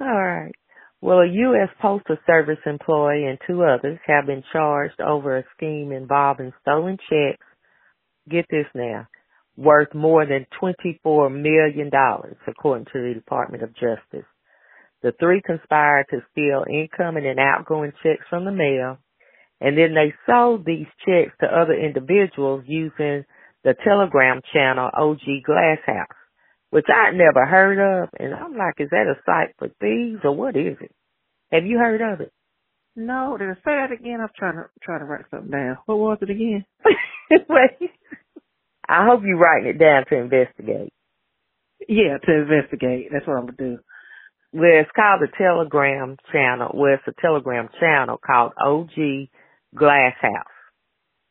All 0.00 0.06
right. 0.06 0.52
Well, 1.00 1.18
a 1.18 1.26
U.S. 1.26 1.68
Postal 1.80 2.16
Service 2.26 2.60
employee 2.64 3.24
and 3.24 3.38
two 3.46 3.64
others 3.64 3.98
have 4.06 4.26
been 4.26 4.44
charged 4.52 5.00
over 5.00 5.36
a 5.36 5.44
scheme 5.56 5.90
involving 5.90 6.52
stolen 6.62 6.96
checks. 7.10 7.44
Get 8.30 8.46
this 8.50 8.66
now, 8.74 9.08
worth 9.56 9.94
more 9.94 10.26
than 10.26 10.46
$24 10.60 11.30
million, 11.30 11.90
according 12.46 12.86
to 12.86 12.92
the 12.94 13.14
Department 13.14 13.62
of 13.62 13.74
Justice. 13.74 14.26
The 15.02 15.12
three 15.18 15.42
conspired 15.44 16.06
to 16.10 16.20
steal 16.30 16.64
incoming 16.70 17.26
and 17.26 17.38
outgoing 17.38 17.92
checks 18.02 18.24
from 18.30 18.44
the 18.44 18.52
mail, 18.52 18.98
and 19.60 19.76
then 19.76 19.94
they 19.94 20.14
sold 20.26 20.64
these 20.64 20.86
checks 21.04 21.32
to 21.40 21.46
other 21.46 21.74
individuals 21.74 22.64
using 22.66 23.24
the 23.64 23.74
Telegram 23.84 24.40
channel 24.52 24.90
OG 24.92 25.20
Glasshouse 25.46 26.16
which 26.72 26.86
I'd 26.88 27.14
never 27.14 27.44
heard 27.44 28.02
of. 28.02 28.08
And 28.18 28.34
I'm 28.34 28.56
like, 28.56 28.76
is 28.78 28.88
that 28.90 29.04
a 29.06 29.20
site 29.26 29.54
for 29.58 29.68
thieves 29.78 30.22
or 30.24 30.34
what 30.34 30.56
is 30.56 30.78
it? 30.80 30.90
Have 31.52 31.66
you 31.66 31.76
heard 31.76 32.00
of 32.00 32.22
it? 32.22 32.32
No, 32.96 33.36
did 33.38 33.50
I 33.50 33.54
say 33.56 33.76
that 33.76 33.92
again? 33.92 34.20
I'm 34.22 34.28
trying 34.36 34.54
to 34.56 34.64
trying 34.82 35.00
to 35.00 35.04
write 35.04 35.26
something 35.30 35.50
down. 35.50 35.76
What 35.84 35.98
was 35.98 36.18
it 36.22 36.30
again? 36.30 36.64
Wait. 37.30 37.90
I 38.92 39.06
hope 39.06 39.22
you're 39.24 39.38
writing 39.38 39.70
it 39.70 39.78
down 39.78 40.04
to 40.08 40.16
investigate. 40.16 40.92
Yeah, 41.88 42.18
to 42.18 42.32
investigate. 42.42 43.08
That's 43.12 43.26
what 43.26 43.36
I'm 43.38 43.46
gonna 43.46 43.56
do. 43.58 43.78
Well, 44.52 44.80
it's 44.80 44.90
called 44.94 45.22
the 45.22 45.28
Telegram 45.36 46.16
channel. 46.30 46.70
Well, 46.74 46.94
it's 46.94 47.02
a 47.08 47.20
Telegram 47.20 47.68
channel 47.80 48.18
called 48.24 48.52
OG 48.60 49.28
Glass 49.74 50.14
House. 50.20 50.56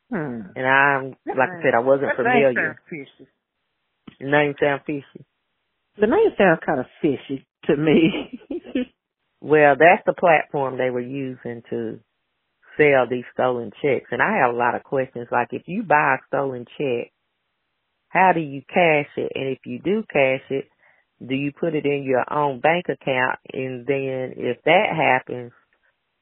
Hmm. 0.10 0.42
And 0.56 0.66
I'm, 0.68 1.16
like 1.28 1.50
I 1.50 1.62
said, 1.64 1.74
I 1.76 1.80
wasn't 1.80 2.18
That 2.18 2.24
name 2.24 2.54
familiar. 2.54 2.78
sounds 2.90 3.08
fishy. 3.20 3.30
Name 4.20 4.56
sound 4.60 4.82
fishy. 4.86 5.26
The 6.00 6.08
name 6.08 6.30
sounds 6.38 6.60
kind 6.66 6.80
of 6.80 6.88
fishy 7.02 7.46
to 7.66 7.78
me. 7.78 8.40
Well, 9.44 9.74
that's 9.76 10.04
the 10.06 10.14
platform 10.14 10.78
they 10.78 10.92
were 10.92 11.00
using 11.02 11.64
to 11.72 12.00
sell 12.78 13.08
these 13.10 13.24
stolen 13.34 13.72
checks. 13.82 14.06
And 14.12 14.22
I 14.22 14.38
have 14.38 14.54
a 14.54 14.58
lot 14.58 14.76
of 14.76 14.84
questions 14.84 15.28
like 15.32 15.48
if 15.52 15.64
you 15.66 15.82
buy 15.82 16.16
a 16.16 16.26
stolen 16.28 16.66
check, 16.78 17.12
how 18.12 18.32
do 18.34 18.42
you 18.42 18.62
cash 18.68 19.08
it? 19.16 19.32
And 19.36 19.48
if 19.50 19.60
you 19.66 19.80
do 19.80 20.04
cash 20.12 20.42
it, 20.50 20.66
do 21.26 21.36
you 21.36 21.52
put 21.58 21.76
it 21.76 21.86
in 21.86 22.04
your 22.04 22.26
own 22.32 22.60
bank 22.60 22.86
account? 22.90 23.40
And 23.54 23.86
then 23.86 24.34
if 24.38 24.58
that 24.66 24.88
happens, 24.96 25.52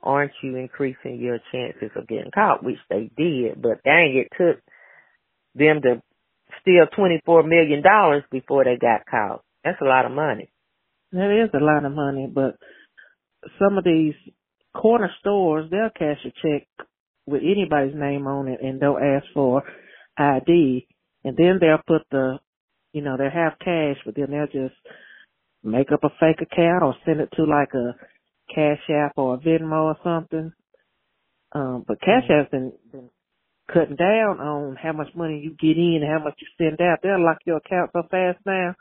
aren't 0.01 0.31
you 0.43 0.55
increasing 0.55 1.19
your 1.19 1.39
chances 1.51 1.91
of 1.96 2.08
getting 2.08 2.31
caught? 2.34 2.63
Which 2.63 2.77
they 2.89 3.10
did, 3.17 3.62
but 3.62 3.84
dang, 3.84 4.24
it 4.24 4.29
took 4.38 4.62
them 5.56 5.82
to 5.82 6.02
steal 6.62 6.86
$24 6.97 7.47
million 7.47 7.82
before 8.32 8.65
they 8.65 8.78
got 8.78 9.06
caught. 9.10 9.43
That's 9.63 9.82
a 9.82 9.86
lot 9.86 10.06
of 10.06 10.12
money. 10.12 10.52
that 11.12 11.43
is 11.43 11.49
a 11.54 11.63
lot 11.63 11.86
of 11.86 11.93
money, 11.93 12.30
but 12.32 12.56
some 13.58 13.78
of 13.78 13.84
these 13.84 14.13
corner 14.75 15.10
stores, 15.19 15.69
they'll 15.71 15.89
cash 15.97 16.23
a 16.25 16.32
check 16.41 16.67
with 17.25 17.41
anybody's 17.43 17.95
name 17.95 18.28
on 18.28 18.47
it 18.47 18.60
and 18.62 18.80
they'll 18.80 18.97
ask 18.97 19.25
for 19.34 19.63
ID. 20.17 20.88
And 21.23 21.38
then 21.38 21.60
they'll 21.62 21.84
put 21.88 22.03
the, 22.12 22.39
you 22.93 23.01
know, 23.01 23.17
they'll 23.17 23.29
have 23.32 23.60
cash, 23.60 23.97
but 24.05 24.15
then 24.15 24.32
they'll 24.32 24.47
just 24.47 24.75
make 25.63 25.91
up 25.91 26.03
a 26.03 26.10
fake 26.19 26.41
account 26.41 26.84
or 26.84 26.95
send 27.05 27.21
it 27.21 27.29
to 27.36 27.43
like 27.45 27.73
a 27.75 27.95
Cash 28.53 28.82
App 28.89 29.13
or 29.17 29.36
a 29.36 29.39
Venmo 29.39 29.93
or 29.93 29.97
something. 30.03 30.53
Um, 31.53 31.86
but 31.88 32.01
Cash 32.01 32.29
App's 32.29 32.51
been, 32.51 32.73
been 32.91 33.10
cutting 33.73 33.95
down 33.97 34.39
on 34.39 34.77
how 34.82 34.93
much 34.93 35.10
money 35.15 35.41
you 35.43 35.51
get 35.60 35.77
in 35.77 36.01
and 36.03 36.12
how 36.12 36.23
much 36.23 36.36
you 36.39 36.47
send 36.58 36.82
out. 36.82 36.99
They'll 37.03 37.23
lock 37.23 37.39
your 37.45 37.58
account 37.58 37.91
so 37.93 38.03
fast 38.12 38.39
now, 38.45 38.75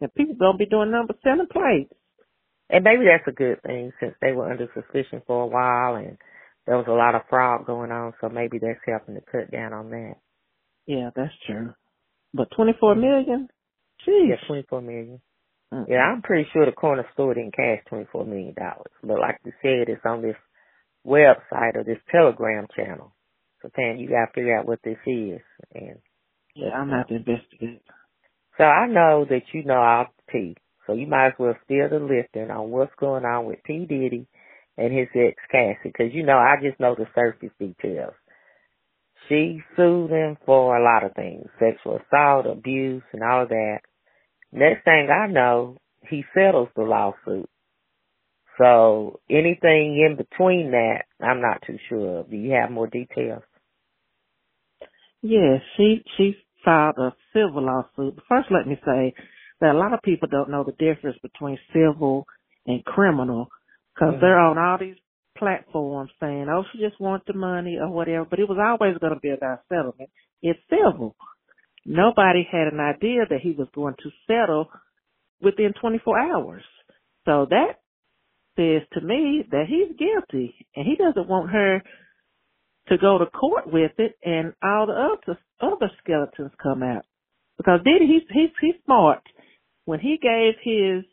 and 0.00 0.14
people 0.14 0.36
gonna 0.36 0.58
be 0.58 0.66
doing 0.66 0.90
number 0.90 1.14
selling 1.24 1.48
plates. 1.52 1.94
And 2.70 2.84
maybe 2.84 3.04
that's 3.06 3.28
a 3.28 3.32
good 3.32 3.62
thing 3.62 3.92
since 4.00 4.14
they 4.22 4.32
were 4.32 4.50
under 4.50 4.68
suspicion 4.74 5.22
for 5.26 5.44
a 5.44 5.46
while 5.46 5.96
and 5.96 6.18
there 6.66 6.78
was 6.78 6.86
a 6.88 6.92
lot 6.92 7.14
of 7.14 7.22
fraud 7.30 7.66
going 7.66 7.92
on, 7.92 8.14
so 8.20 8.28
maybe 8.28 8.58
that's 8.58 8.80
helping 8.86 9.16
to 9.16 9.22
cut 9.22 9.50
down 9.52 9.72
on 9.72 9.90
that. 9.90 10.14
Yeah, 10.86 11.10
that's 11.16 11.34
true. 11.46 11.74
But 12.34 12.48
twenty 12.56 12.72
four 12.78 12.94
million, 12.94 13.48
jeez. 14.06 14.28
Yeah, 14.30 14.36
twenty 14.46 14.64
four 14.68 14.80
million. 14.80 15.20
Mm. 15.72 15.86
Yeah, 15.88 15.98
I'm 16.00 16.22
pretty 16.22 16.48
sure 16.52 16.66
the 16.66 16.72
corner 16.72 17.06
store 17.14 17.34
didn't 17.34 17.54
cash 17.56 17.80
twenty 17.88 18.06
four 18.12 18.24
million 18.24 18.54
dollars. 18.54 18.92
But 19.02 19.20
like 19.20 19.38
you 19.44 19.52
said, 19.62 19.88
it's 19.88 20.02
on 20.04 20.22
this 20.22 20.36
website 21.06 21.76
or 21.76 21.84
this 21.84 21.98
telegram 22.10 22.66
channel. 22.76 23.14
So 23.62 23.70
Tan, 23.74 23.98
you 23.98 24.08
gotta 24.08 24.32
figure 24.34 24.58
out 24.58 24.66
what 24.66 24.80
this 24.84 24.98
is 25.06 25.40
and 25.74 25.98
Yeah, 26.54 26.70
I'm 26.74 26.88
gonna 26.88 26.98
have 26.98 27.08
to 27.08 27.16
investigate. 27.16 27.82
so 28.58 28.64
I 28.64 28.86
know 28.86 29.24
that 29.28 29.42
you 29.52 29.64
know 29.64 29.80
all 29.80 30.06
the 30.26 30.32
tea. 30.32 30.56
So 30.86 30.94
you 30.94 31.06
might 31.06 31.28
as 31.28 31.32
well 31.38 31.54
steal 31.64 31.88
the 31.88 31.98
lifting 32.00 32.50
on 32.50 32.70
what's 32.70 32.92
going 32.98 33.24
on 33.24 33.46
with 33.46 33.62
P. 33.64 33.86
Diddy 33.86 34.26
and 34.76 34.92
his 34.92 35.08
ex 35.14 35.36
Cassie, 35.50 35.78
because 35.84 36.12
you 36.12 36.24
know 36.24 36.36
I 36.38 36.56
just 36.60 36.80
know 36.80 36.94
the 36.96 37.06
surface 37.14 37.52
details. 37.58 38.14
She 39.28 39.60
sued 39.76 40.10
him 40.10 40.36
for 40.46 40.76
a 40.76 40.82
lot 40.84 41.04
of 41.04 41.14
things, 41.14 41.46
sexual 41.58 41.98
assault, 41.98 42.46
abuse, 42.46 43.02
and 43.12 43.22
all 43.22 43.42
of 43.44 43.48
that. 43.50 43.80
Next 44.52 44.84
thing 44.84 45.08
I 45.10 45.26
know, 45.28 45.78
he 46.08 46.24
settles 46.34 46.68
the 46.76 46.82
lawsuit. 46.82 47.48
So 48.58 49.20
anything 49.30 49.98
in 50.06 50.16
between 50.16 50.72
that, 50.72 51.04
I'm 51.20 51.40
not 51.40 51.62
too 51.66 51.78
sure 51.88 52.20
of. 52.20 52.30
Do 52.30 52.36
you 52.36 52.52
have 52.52 52.70
more 52.70 52.86
details? 52.86 53.42
Yeah, 55.22 55.58
she 55.76 56.04
she 56.16 56.36
filed 56.64 56.96
a 56.98 57.14
civil 57.32 57.64
lawsuit. 57.64 58.20
First, 58.28 58.48
let 58.50 58.66
me 58.66 58.76
say 58.84 59.14
that 59.60 59.74
a 59.74 59.78
lot 59.78 59.94
of 59.94 60.02
people 60.02 60.28
don't 60.30 60.50
know 60.50 60.64
the 60.64 60.72
difference 60.72 61.16
between 61.22 61.58
civil 61.72 62.26
and 62.66 62.84
criminal 62.84 63.48
because 63.94 64.14
Mhm. 64.16 64.20
they're 64.20 64.38
on 64.38 64.58
all 64.58 64.78
these 64.78 64.98
platforms 65.42 66.10
saying, 66.20 66.46
"Oh, 66.48 66.62
she 66.70 66.78
just 66.78 67.00
wants 67.00 67.26
the 67.26 67.32
money" 67.32 67.76
or 67.80 67.90
whatever. 67.90 68.24
But 68.24 68.38
it 68.38 68.48
was 68.48 68.58
always 68.62 68.96
going 68.98 69.14
to 69.14 69.20
be 69.20 69.30
about 69.30 69.66
settlement. 69.68 70.10
It's 70.40 70.60
civil. 70.70 71.16
Nobody 71.84 72.46
had 72.48 72.72
an 72.72 72.78
idea 72.78 73.26
that 73.28 73.40
he 73.42 73.50
was 73.50 73.66
going 73.74 73.94
to 74.04 74.10
settle 74.28 74.70
within 75.40 75.72
24 75.80 76.16
hours. 76.16 76.62
So 77.24 77.46
that 77.50 77.80
says 78.54 78.82
to 78.92 79.00
me 79.00 79.44
that 79.50 79.66
he's 79.66 79.96
guilty 79.98 80.54
and 80.76 80.86
he 80.86 80.94
doesn't 80.94 81.28
want 81.28 81.50
her 81.50 81.82
to 82.88 82.98
go 82.98 83.18
to 83.18 83.26
court 83.26 83.66
with 83.66 83.92
it 83.98 84.16
and 84.22 84.52
all 84.62 84.86
the 84.86 84.92
other 84.92 85.38
other 85.60 85.90
skeletons 85.98 86.52
come 86.62 86.84
out. 86.84 87.04
Because 87.56 87.80
Diddy 87.84 88.06
he's 88.06 88.22
he's 88.30 88.50
he's 88.60 88.84
smart. 88.84 89.22
When 89.86 89.98
he 89.98 90.18
gave 90.22 90.54
his 90.62 91.04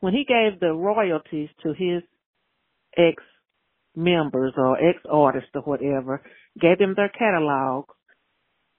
when 0.00 0.12
he 0.12 0.24
gave 0.24 0.58
the 0.58 0.72
royalties 0.72 1.50
to 1.62 1.68
his 1.68 2.02
ex 2.98 3.22
members 3.94 4.52
or 4.56 4.76
ex 4.76 4.98
artists 5.10 5.50
or 5.54 5.62
whatever, 5.62 6.22
gave 6.60 6.78
them 6.78 6.94
their 6.96 7.10
catalogs 7.10 7.94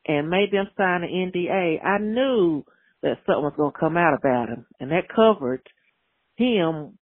and 0.06 0.30
made 0.30 0.52
them 0.52 0.68
sign 0.78 1.04
an 1.04 1.32
NDA, 1.34 1.84
I 1.84 1.98
knew 2.00 2.64
that 3.02 3.18
something 3.26 3.44
was 3.44 3.54
gonna 3.58 3.72
come 3.80 3.98
out 3.98 4.14
about 4.18 4.50
him. 4.50 4.66
And 4.80 4.92
that 4.92 5.10
covered 5.14 5.62
him 6.38 6.98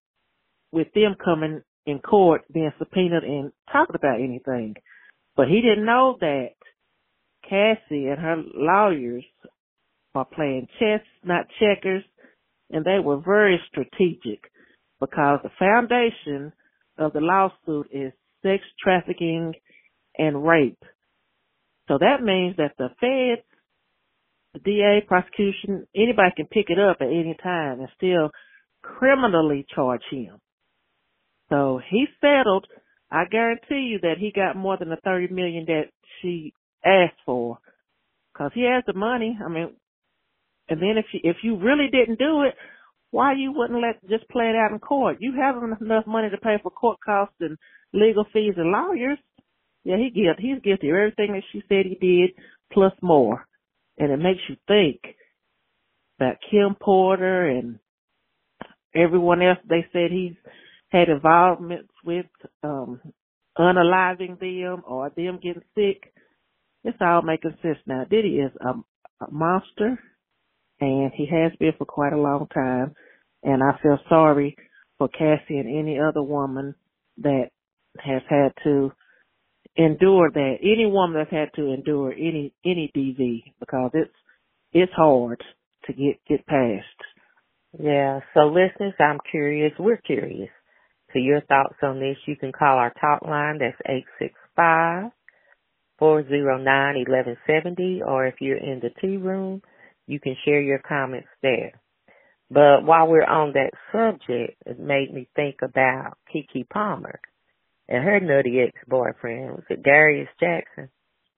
with 0.72 0.88
them 0.94 1.16
coming 1.24 1.62
in 1.86 2.00
court 2.00 2.44
being 2.52 2.72
subpoenaed 2.80 3.24
and 3.24 3.52
talking 3.72 3.96
about 3.96 4.20
anything. 4.20 4.76
But 5.36 5.48
he 5.48 5.62
didn't 5.62 5.86
know 5.86 6.18
that 6.20 6.50
Cassie 7.44 8.08
and 8.08 8.20
her 8.20 8.42
lawyers 8.56 9.26
are 10.16 10.26
playing 10.26 10.68
chess, 10.80 11.02
not 11.24 11.48
checkers, 11.60 12.04
and 12.70 12.86
they 12.86 13.00
were 13.00 13.18
very 13.18 13.60
strategic 13.70 14.50
because 15.00 15.40
the 15.44 15.52
foundation 15.60 16.54
of 16.98 17.14
the 17.14 17.20
lawsuit 17.20 17.88
is 17.92 18.14
sex 18.42 18.64
trafficking 18.82 19.54
and 20.18 20.46
rape. 20.46 20.84
So 21.88 21.98
that 22.00 22.24
means 22.24 22.56
that 22.58 22.74
the 22.78 22.90
feds, 23.00 23.46
the 24.54 24.60
DA, 24.60 25.06
prosecution, 25.08 25.88
anybody 25.96 26.32
can 26.36 26.46
pick 26.48 26.68
it 26.70 26.80
up 26.80 26.98
at 27.02 27.08
any 27.08 27.36
time 27.42 27.80
and 27.80 27.90
still 27.98 28.30
criminally 28.82 29.66
charge 29.74 30.04
him. 30.12 30.40
So 31.50 31.82
he 31.90 32.06
settled 32.22 32.68
I 33.14 33.26
guarantee 33.30 33.92
you 33.92 34.00
that 34.02 34.18
he 34.20 34.32
got 34.32 34.58
more 34.58 34.76
than 34.76 34.90
the 34.90 34.98
thirty 35.04 35.32
million 35.32 35.66
that 35.66 35.92
she 36.20 36.52
asked 36.84 37.22
for, 37.28 37.60
because 38.34 38.52
he 38.56 38.64
has 38.64 38.84
the 38.88 38.98
money. 38.98 39.38
I 39.40 39.50
mean, 39.50 39.70
and 40.68 40.82
then 40.82 40.98
if 40.98 41.06
you 41.14 41.20
if 41.24 41.38
you 41.44 41.58
really 41.58 41.90
didn't 41.92 42.18
do 42.18 42.42
it, 42.42 42.56
why 43.14 43.34
you 43.34 43.54
wouldn't 43.56 43.80
let 43.80 44.02
just 44.10 44.28
play 44.30 44.46
it 44.46 44.56
out 44.56 44.72
in 44.72 44.80
court? 44.80 45.18
You 45.20 45.34
have 45.40 45.56
enough 45.80 46.08
money 46.08 46.32
to 46.32 46.38
pay 46.38 46.56
for 46.64 46.72
court 46.72 46.98
costs 47.06 47.36
and 47.42 47.60
legal 47.94 48.26
fees 48.34 48.56
and 48.58 48.72
lawyers. 48.72 49.20
Yeah, 49.84 49.98
he 49.98 50.10
guilty. 50.10 50.42
He's 50.42 50.64
guilty 50.64 50.90
of 50.90 50.96
everything 50.96 51.34
that 51.34 51.44
she 51.52 51.62
said 51.70 51.86
he 51.86 51.94
did, 51.94 52.32
plus 52.72 52.92
more. 53.04 53.48
And 54.00 54.12
it 54.12 54.18
makes 54.18 54.40
you 54.50 54.56
think 54.68 55.16
about 56.20 56.38
Kim 56.50 56.74
Porter 56.74 57.48
and 57.50 57.78
everyone 58.96 59.44
else 59.44 59.60
they 59.70 59.86
said 59.94 60.10
he's 60.10 60.34
had 60.90 61.08
involvements 61.08 61.94
with, 62.04 62.26
um, 62.64 63.00
unaliving 63.60 64.40
them 64.40 64.82
or 64.88 65.12
them 65.16 65.40
getting 65.40 65.62
sick. 65.76 66.12
It's 66.84 66.98
all 67.00 67.22
making 67.22 67.58
sense 67.62 67.78
now. 67.86 68.06
Diddy 68.10 68.40
is 68.40 68.52
a, 68.60 68.70
a 69.24 69.32
monster 69.32 70.00
and 70.84 71.12
he 71.14 71.26
has 71.28 71.52
been 71.60 71.74
for 71.78 71.86
quite 71.86 72.14
a 72.14 72.22
long 72.22 72.48
time. 72.54 72.94
And 73.44 73.62
I 73.64 73.78
feel 73.82 73.98
sorry 74.10 74.56
for 74.98 75.08
Cassie 75.10 75.58
and 75.58 75.68
any 75.68 76.00
other 76.00 76.24
woman 76.24 76.76
that 77.18 77.50
has 78.00 78.22
had 78.30 78.54
to 78.64 78.92
endure 79.76 80.32
that. 80.32 80.56
Any 80.62 80.86
woman 80.86 81.18
that's 81.20 81.32
had 81.32 81.50
to 81.56 81.74
endure 81.74 82.12
any 82.14 82.54
any 82.66 82.92
DV 82.96 83.54
because 83.60 83.92
it's 83.94 84.14
it's 84.72 84.94
hard 84.94 85.44
to 85.86 85.94
get 85.94 86.20
get 86.28 86.46
past. 86.48 86.86
Yeah. 87.80 88.20
So 88.34 88.48
listeners, 88.48 88.94
I'm 89.00 89.20
curious. 89.32 89.74
We're 89.80 89.98
curious 89.98 90.50
to 91.14 91.20
your 91.20 91.42
thoughts 91.42 91.78
on 91.82 92.00
this. 92.00 92.18
You 92.28 92.36
can 92.36 92.52
call 92.52 92.78
our 92.78 92.94
talk 93.00 93.24
line. 93.24 93.60
That's 93.60 93.78
eight 93.88 94.06
six 94.20 94.34
five 94.56 95.12
four 96.00 96.28
zero 96.28 96.58
nine 96.58 96.96
eleven 97.08 97.38
seventy. 97.48 98.02
Or 98.06 98.26
if 98.28 98.36
you're 98.42 98.58
in 98.58 98.80
the 98.82 98.90
tea 99.02 99.18
room, 99.18 99.62
you 100.08 100.20
can 100.20 100.36
share 100.46 100.62
your 100.62 100.80
comments 100.80 101.30
there. 101.42 101.80
But 102.50 102.86
while 102.86 103.08
we're 103.08 103.24
on 103.24 103.54
that 103.54 103.72
subject, 103.92 104.62
it 104.66 104.80
made 104.80 105.14
me 105.14 105.28
think 105.36 105.58
about 105.64 106.18
Keke 106.34 106.70
Palmer 106.70 107.20
and 107.88 108.04
her 108.04 108.20
nutty 108.20 108.60
ex-boyfriend. 108.60 109.52
Was 109.52 109.64
it 109.70 109.84
Darius 109.84 110.30
Jackson? 110.40 110.90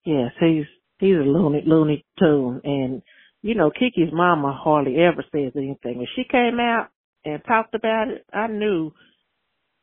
Yes, 0.04 0.32
he's 0.38 0.66
he's 0.98 1.16
a 1.16 1.28
loony 1.28 1.62
loony 1.66 2.04
tune, 2.18 2.60
and 2.64 3.02
you 3.42 3.54
know 3.54 3.70
Keke's 3.70 4.12
mama 4.12 4.52
hardly 4.52 4.96
ever 4.96 5.24
says 5.32 5.52
anything. 5.56 5.98
When 5.98 6.06
she 6.14 6.24
came 6.30 6.60
out 6.60 6.88
and 7.24 7.42
talked 7.44 7.74
about 7.74 8.08
it, 8.08 8.24
I 8.32 8.46
knew 8.46 8.92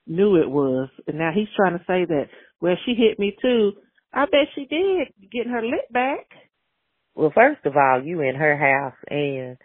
knew 0.07 0.35
it 0.37 0.49
was. 0.49 0.89
And 1.07 1.17
now 1.17 1.31
he's 1.33 1.47
trying 1.55 1.77
to 1.77 1.85
say 1.85 2.05
that 2.05 2.27
well 2.61 2.75
she 2.85 2.93
hit 2.93 3.19
me 3.19 3.35
too. 3.41 3.73
I 4.13 4.25
bet 4.25 4.47
she 4.55 4.65
did, 4.65 5.07
getting 5.31 5.51
her 5.51 5.65
lip 5.65 5.91
back. 5.91 6.27
Well, 7.15 7.31
first 7.33 7.65
of 7.65 7.77
all, 7.77 8.01
you 8.03 8.21
in 8.21 8.35
her 8.35 8.57
house, 8.57 8.97
and 9.09 9.57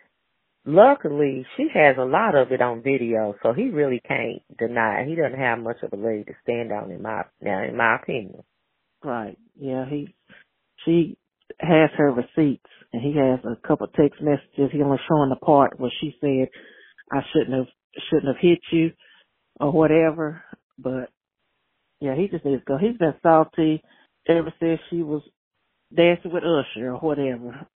luckily 0.67 1.47
she 1.57 1.69
has 1.75 1.97
a 1.99 2.05
lot 2.05 2.35
of 2.35 2.53
it 2.53 2.61
on 2.61 2.83
video, 2.83 3.35
so 3.43 3.53
he 3.53 3.71
really 3.71 4.01
can't 4.07 4.43
deny. 4.59 5.01
It. 5.01 5.09
He 5.09 5.15
doesn't 5.15 5.39
have 5.39 5.59
much 5.59 5.79
of 5.83 5.93
a 5.93 5.97
leg 5.97 6.27
to 6.27 6.35
stand 6.43 6.73
on, 6.73 6.91
in 6.91 7.03
my 7.03 7.25
now, 7.41 7.63
in 7.63 7.77
my 7.77 7.97
opinion. 7.97 8.43
Right. 9.03 9.39
Yeah. 9.59 9.87
He. 9.89 10.15
She 10.85 11.17
has 11.61 11.91
her 11.97 12.13
receipts, 12.13 12.71
and 12.93 13.03
he 13.03 13.17
has 13.19 13.41
a 13.45 13.57
couple 13.67 13.87
of 13.87 13.93
text 13.95 14.23
messages. 14.23 14.71
He 14.73 14.83
only 14.83 14.99
showing 15.09 15.31
the 15.31 15.37
part 15.37 15.79
where 15.81 15.93
she 16.01 16.15
said, 16.21 16.49
"I 17.13 17.23
shouldn't 17.33 17.57
have 17.57 17.69
shouldn't 18.11 18.29
have 18.29 18.43
hit 18.43 18.61
you," 18.71 18.93
or 19.61 19.73
whatever. 19.73 20.43
But 20.79 21.11
yeah, 22.01 22.15
he 22.15 22.29
just 22.29 22.45
needs 22.45 22.63
to 22.63 22.65
go. 22.67 22.79
He's 22.79 22.97
been 22.99 23.15
salty 23.23 23.83
ever 24.29 24.53
since 24.61 24.81
she 24.91 25.03
was 25.03 25.23
dancing 25.95 26.33
with 26.33 26.45
Usher 26.45 26.93
or 26.93 26.99
whatever. 26.99 27.67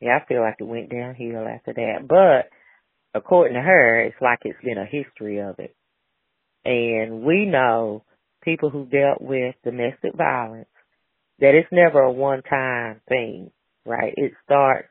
Yeah, 0.00 0.18
I 0.22 0.26
feel 0.26 0.40
like 0.40 0.56
it 0.58 0.64
went 0.64 0.90
downhill 0.90 1.46
after 1.46 1.74
that. 1.74 2.08
But 2.08 2.50
according 3.18 3.54
to 3.54 3.60
her, 3.60 4.02
it's 4.02 4.16
like 4.20 4.40
it's 4.44 4.64
been 4.64 4.78
a 4.78 4.86
history 4.86 5.40
of 5.40 5.58
it. 5.58 5.76
And 6.64 7.22
we 7.22 7.46
know 7.46 8.04
people 8.42 8.70
who 8.70 8.86
dealt 8.86 9.20
with 9.20 9.54
domestic 9.64 10.14
violence 10.16 10.68
that 11.38 11.54
it's 11.54 11.68
never 11.72 12.00
a 12.00 12.12
one 12.12 12.42
time 12.42 13.00
thing, 13.08 13.50
right? 13.84 14.14
It 14.16 14.32
starts 14.44 14.88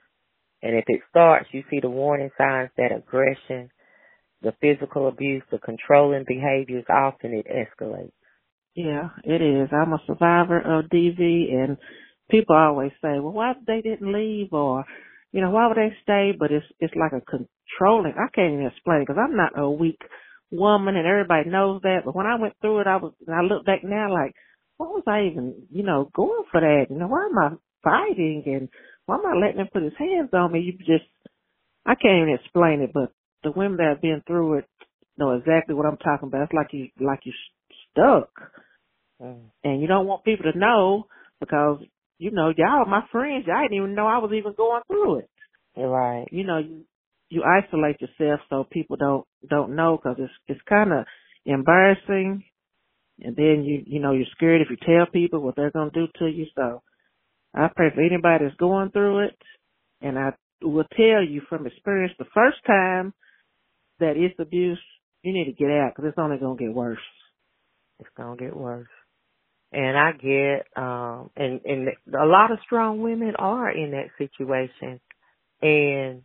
and 0.61 0.75
if 0.75 0.85
it 0.87 1.01
starts, 1.09 1.47
you 1.51 1.63
see 1.69 1.79
the 1.81 1.89
warning 1.89 2.31
signs 2.37 2.69
that 2.77 2.91
aggression, 2.95 3.69
the 4.41 4.53
physical 4.61 5.07
abuse, 5.07 5.43
the 5.51 5.59
controlling 5.59 6.25
behaviors, 6.27 6.85
often 6.89 7.33
it 7.33 7.47
escalates. 7.47 8.11
Yeah, 8.75 9.09
it 9.23 9.41
is. 9.41 9.69
I'm 9.71 9.93
a 9.93 10.01
survivor 10.05 10.59
of 10.59 10.85
DV 10.85 11.19
and 11.53 11.77
people 12.29 12.55
always 12.55 12.91
say, 13.01 13.19
well, 13.19 13.33
why 13.33 13.53
they 13.65 13.81
didn't 13.81 14.13
leave 14.13 14.53
or, 14.53 14.85
you 15.31 15.41
know, 15.41 15.51
why 15.51 15.67
would 15.67 15.77
they 15.77 15.93
stay? 16.03 16.31
But 16.37 16.51
it's, 16.51 16.65
it's 16.79 16.93
like 16.95 17.11
a 17.13 17.21
controlling, 17.21 18.13
I 18.13 18.29
can't 18.33 18.53
even 18.53 18.67
explain 18.67 19.01
it 19.01 19.07
because 19.07 19.21
I'm 19.21 19.35
not 19.35 19.57
a 19.57 19.69
weak 19.69 19.99
woman 20.51 20.95
and 20.95 21.07
everybody 21.07 21.49
knows 21.49 21.81
that. 21.83 22.01
But 22.05 22.15
when 22.15 22.25
I 22.25 22.39
went 22.39 22.53
through 22.61 22.81
it, 22.81 22.87
I 22.87 22.97
was, 22.97 23.13
and 23.27 23.35
I 23.35 23.41
look 23.41 23.65
back 23.65 23.83
now 23.83 24.11
like, 24.11 24.33
what 24.77 24.89
was 24.89 25.03
I 25.07 25.29
even, 25.29 25.67
you 25.71 25.83
know, 25.83 26.09
going 26.15 26.43
for 26.51 26.61
that? 26.61 26.85
You 26.89 26.97
know, 26.97 27.07
why 27.07 27.25
am 27.25 27.37
I 27.37 27.49
fighting 27.83 28.43
and 28.45 28.69
why 29.05 29.15
am 29.15 29.25
I 29.25 29.35
letting 29.35 29.59
him 29.59 29.69
put 29.73 29.83
his 29.83 29.97
hands 29.97 30.29
on 30.33 30.51
me? 30.51 30.61
You 30.61 30.73
just, 30.77 31.09
I 31.85 31.95
can't 31.95 32.21
even 32.21 32.37
explain 32.41 32.81
it, 32.81 32.91
but 32.93 33.11
the 33.43 33.51
women 33.51 33.77
that 33.77 33.89
have 33.89 34.01
been 34.01 34.21
through 34.25 34.59
it 34.59 34.65
know 35.17 35.31
exactly 35.31 35.75
what 35.75 35.85
I'm 35.85 35.97
talking 35.97 36.27
about. 36.27 36.43
It's 36.43 36.53
like 36.53 36.69
you, 36.71 36.89
like 36.99 37.21
you 37.23 37.33
stuck. 37.91 38.29
Mm. 39.21 39.49
And 39.63 39.81
you 39.81 39.87
don't 39.87 40.07
want 40.07 40.23
people 40.23 40.51
to 40.51 40.57
know 40.57 41.07
because 41.39 41.79
you 42.19 42.31
know, 42.31 42.51
y'all 42.55 42.85
my 42.85 43.01
friends. 43.11 43.45
Y'all 43.47 43.63
didn't 43.63 43.77
even 43.77 43.95
know 43.95 44.05
I 44.05 44.19
was 44.19 44.31
even 44.35 44.53
going 44.55 44.81
through 44.87 45.19
it. 45.19 45.29
Right. 45.77 46.27
You 46.31 46.45
know, 46.45 46.57
you 46.57 46.83
you 47.29 47.43
isolate 47.43 48.01
yourself 48.01 48.41
so 48.49 48.65
people 48.69 48.97
don't 48.97 49.25
don't 49.49 49.75
know 49.75 49.97
because 49.97 50.17
it's 50.19 50.33
it's 50.47 50.61
kind 50.67 50.91
of 50.91 51.05
embarrassing, 51.45 52.43
and 53.21 53.35
then 53.35 53.63
you 53.63 53.83
you 53.87 53.99
know 54.01 54.11
you're 54.11 54.25
scared 54.35 54.61
if 54.61 54.67
you 54.69 54.77
tell 54.77 55.11
people 55.11 55.39
what 55.39 55.55
they're 55.55 55.71
gonna 55.71 55.91
do 55.91 56.07
to 56.19 56.27
you. 56.27 56.45
So 56.55 56.81
I 57.55 57.69
pray 57.73 57.89
for 57.95 58.01
anybody 58.01 58.45
that's 58.45 58.57
going 58.57 58.91
through 58.91 59.27
it, 59.27 59.37
and 60.01 60.19
I 60.19 60.33
will 60.61 60.85
tell 60.95 61.23
you 61.23 61.41
from 61.47 61.65
experience 61.65 62.13
the 62.19 62.25
first 62.33 62.57
time 62.67 63.13
that 63.99 64.17
it's 64.17 64.39
abuse, 64.39 64.81
you 65.23 65.33
need 65.33 65.45
to 65.45 65.53
get 65.53 65.71
out 65.71 65.93
because 65.95 66.09
it's 66.09 66.19
only 66.19 66.37
gonna 66.37 66.57
get 66.57 66.73
worse. 66.73 66.99
It's 67.99 68.09
gonna 68.17 68.35
get 68.35 68.55
worse 68.55 68.89
and 69.71 69.97
I 69.97 70.11
get 70.13 70.67
um 70.81 71.29
and 71.35 71.61
and 71.65 71.89
a 72.19 72.25
lot 72.25 72.51
of 72.51 72.59
strong 72.65 73.01
women 73.01 73.33
are 73.37 73.69
in 73.69 73.91
that 73.91 74.09
situation 74.17 74.99
and 75.61 76.23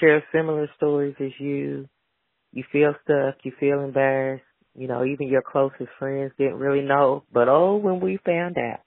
share 0.00 0.22
similar 0.32 0.68
stories 0.76 1.16
as 1.20 1.32
you. 1.38 1.88
You 2.52 2.64
feel 2.72 2.94
stuck, 3.04 3.36
you 3.42 3.52
feel 3.60 3.80
embarrassed, 3.80 4.44
you 4.74 4.88
know, 4.88 5.04
even 5.04 5.28
your 5.28 5.42
closest 5.42 5.90
friends 5.98 6.32
didn't 6.38 6.58
really 6.58 6.84
know. 6.84 7.24
But 7.32 7.48
oh 7.48 7.76
when 7.76 8.00
we 8.00 8.18
found 8.24 8.56
out. 8.58 8.80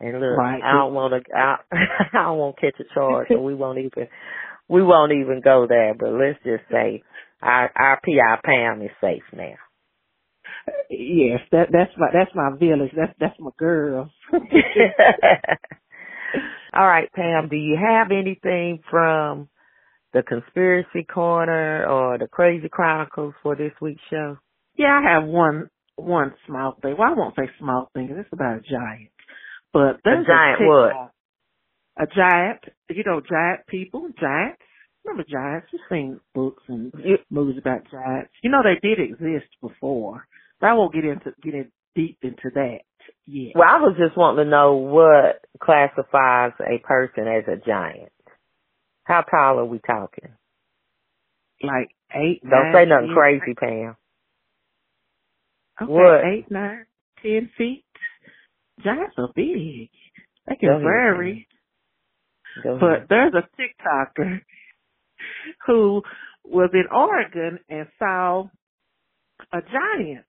And 0.00 0.14
look, 0.14 0.38
right. 0.38 0.62
I 0.62 0.72
don't 0.72 0.94
wanna 0.94 1.20
I, 1.34 1.56
I 1.72 2.24
don't 2.24 2.38
want 2.38 2.56
to 2.56 2.60
catch 2.62 2.80
a 2.80 2.94
charge 2.94 3.28
so 3.32 3.40
we 3.40 3.54
won't 3.54 3.78
even 3.78 4.08
we 4.68 4.82
won't 4.82 5.12
even 5.12 5.40
go 5.42 5.66
there, 5.68 5.94
but 5.94 6.10
let's 6.10 6.38
just 6.44 6.64
say 6.70 7.02
our 7.42 7.70
our 7.76 8.00
PI 8.04 8.40
Pam 8.44 8.82
is 8.82 8.90
safe 9.00 9.22
now. 9.32 9.54
Yes, 10.90 11.40
that 11.52 11.68
that's 11.72 11.92
my 11.96 12.08
that's 12.12 12.34
my 12.34 12.50
village. 12.58 12.92
That's 12.96 13.12
that's 13.18 13.38
my 13.38 13.50
girl. 13.58 14.10
All 16.72 16.86
right, 16.86 17.12
Pam, 17.12 17.48
do 17.48 17.56
you 17.56 17.76
have 17.76 18.12
anything 18.12 18.80
from 18.90 19.48
the 20.12 20.22
conspiracy 20.22 21.04
corner 21.04 21.86
or 21.86 22.18
the 22.18 22.26
crazy 22.28 22.68
chronicles 22.68 23.34
for 23.42 23.56
this 23.56 23.72
week's 23.80 24.02
show? 24.10 24.38
Yeah, 24.76 25.00
I 25.02 25.14
have 25.14 25.24
one 25.28 25.70
one 25.96 26.34
small 26.46 26.76
thing. 26.80 26.96
Well, 26.98 27.10
I 27.10 27.14
won't 27.14 27.34
say 27.36 27.50
small 27.58 27.90
thing. 27.94 28.08
It's 28.10 28.28
about 28.32 28.58
a 28.58 28.60
giant. 28.60 29.10
But 29.72 30.00
there's 30.04 30.26
a 30.26 30.30
giant 30.30 30.62
a 30.62 30.66
what? 30.66 31.12
A 31.98 32.06
giant. 32.06 32.60
You 32.88 33.04
know, 33.04 33.20
giant 33.20 33.66
people, 33.68 34.08
giants. 34.18 34.62
Remember 35.04 35.24
giants? 35.30 35.68
You've 35.72 35.82
seen 35.90 36.20
books 36.34 36.62
and 36.68 36.92
movies 37.30 37.58
about 37.58 37.90
giants. 37.90 38.32
You 38.42 38.50
know, 38.50 38.62
they 38.62 38.78
did 38.86 39.00
exist 39.00 39.50
before. 39.60 40.26
But 40.60 40.68
I 40.68 40.72
won't 40.74 40.92
get 40.94 41.04
into 41.04 41.32
getting 41.42 41.70
deep 41.94 42.18
into 42.22 42.50
that 42.54 42.78
yet. 43.26 43.52
Well, 43.54 43.68
I 43.68 43.80
was 43.80 43.96
just 43.98 44.16
wanting 44.16 44.44
to 44.44 44.50
know 44.50 44.74
what 44.74 45.44
classifies 45.60 46.52
a 46.60 46.78
person 46.86 47.26
as 47.26 47.44
a 47.48 47.56
giant. 47.64 48.12
How 49.04 49.22
tall 49.22 49.58
are 49.58 49.64
we 49.64 49.80
talking? 49.80 50.30
Like 51.62 51.90
eight. 52.14 52.42
Don't 52.42 52.72
nine, 52.72 52.74
say 52.74 52.84
nothing 52.86 53.06
ten, 53.08 53.14
crazy, 53.14 53.54
Pam. 53.54 53.96
Okay, 55.82 55.92
What? 55.92 56.24
eight, 56.24 56.50
nine, 56.50 56.86
ten 57.22 57.50
feet. 57.56 57.84
Giants 58.84 59.14
are 59.18 59.28
big. 59.34 59.90
They 60.46 60.56
can 60.56 60.80
vary. 60.82 61.46
Go 62.62 62.76
ahead. 62.76 62.80
But 62.80 63.08
there's 63.08 63.34
a 63.34 63.48
TikToker 63.60 64.40
who 65.66 66.02
was 66.44 66.70
in 66.72 66.84
Oregon 66.90 67.58
and 67.68 67.86
saw 67.98 68.44
a 69.52 69.60
giant. 69.60 70.24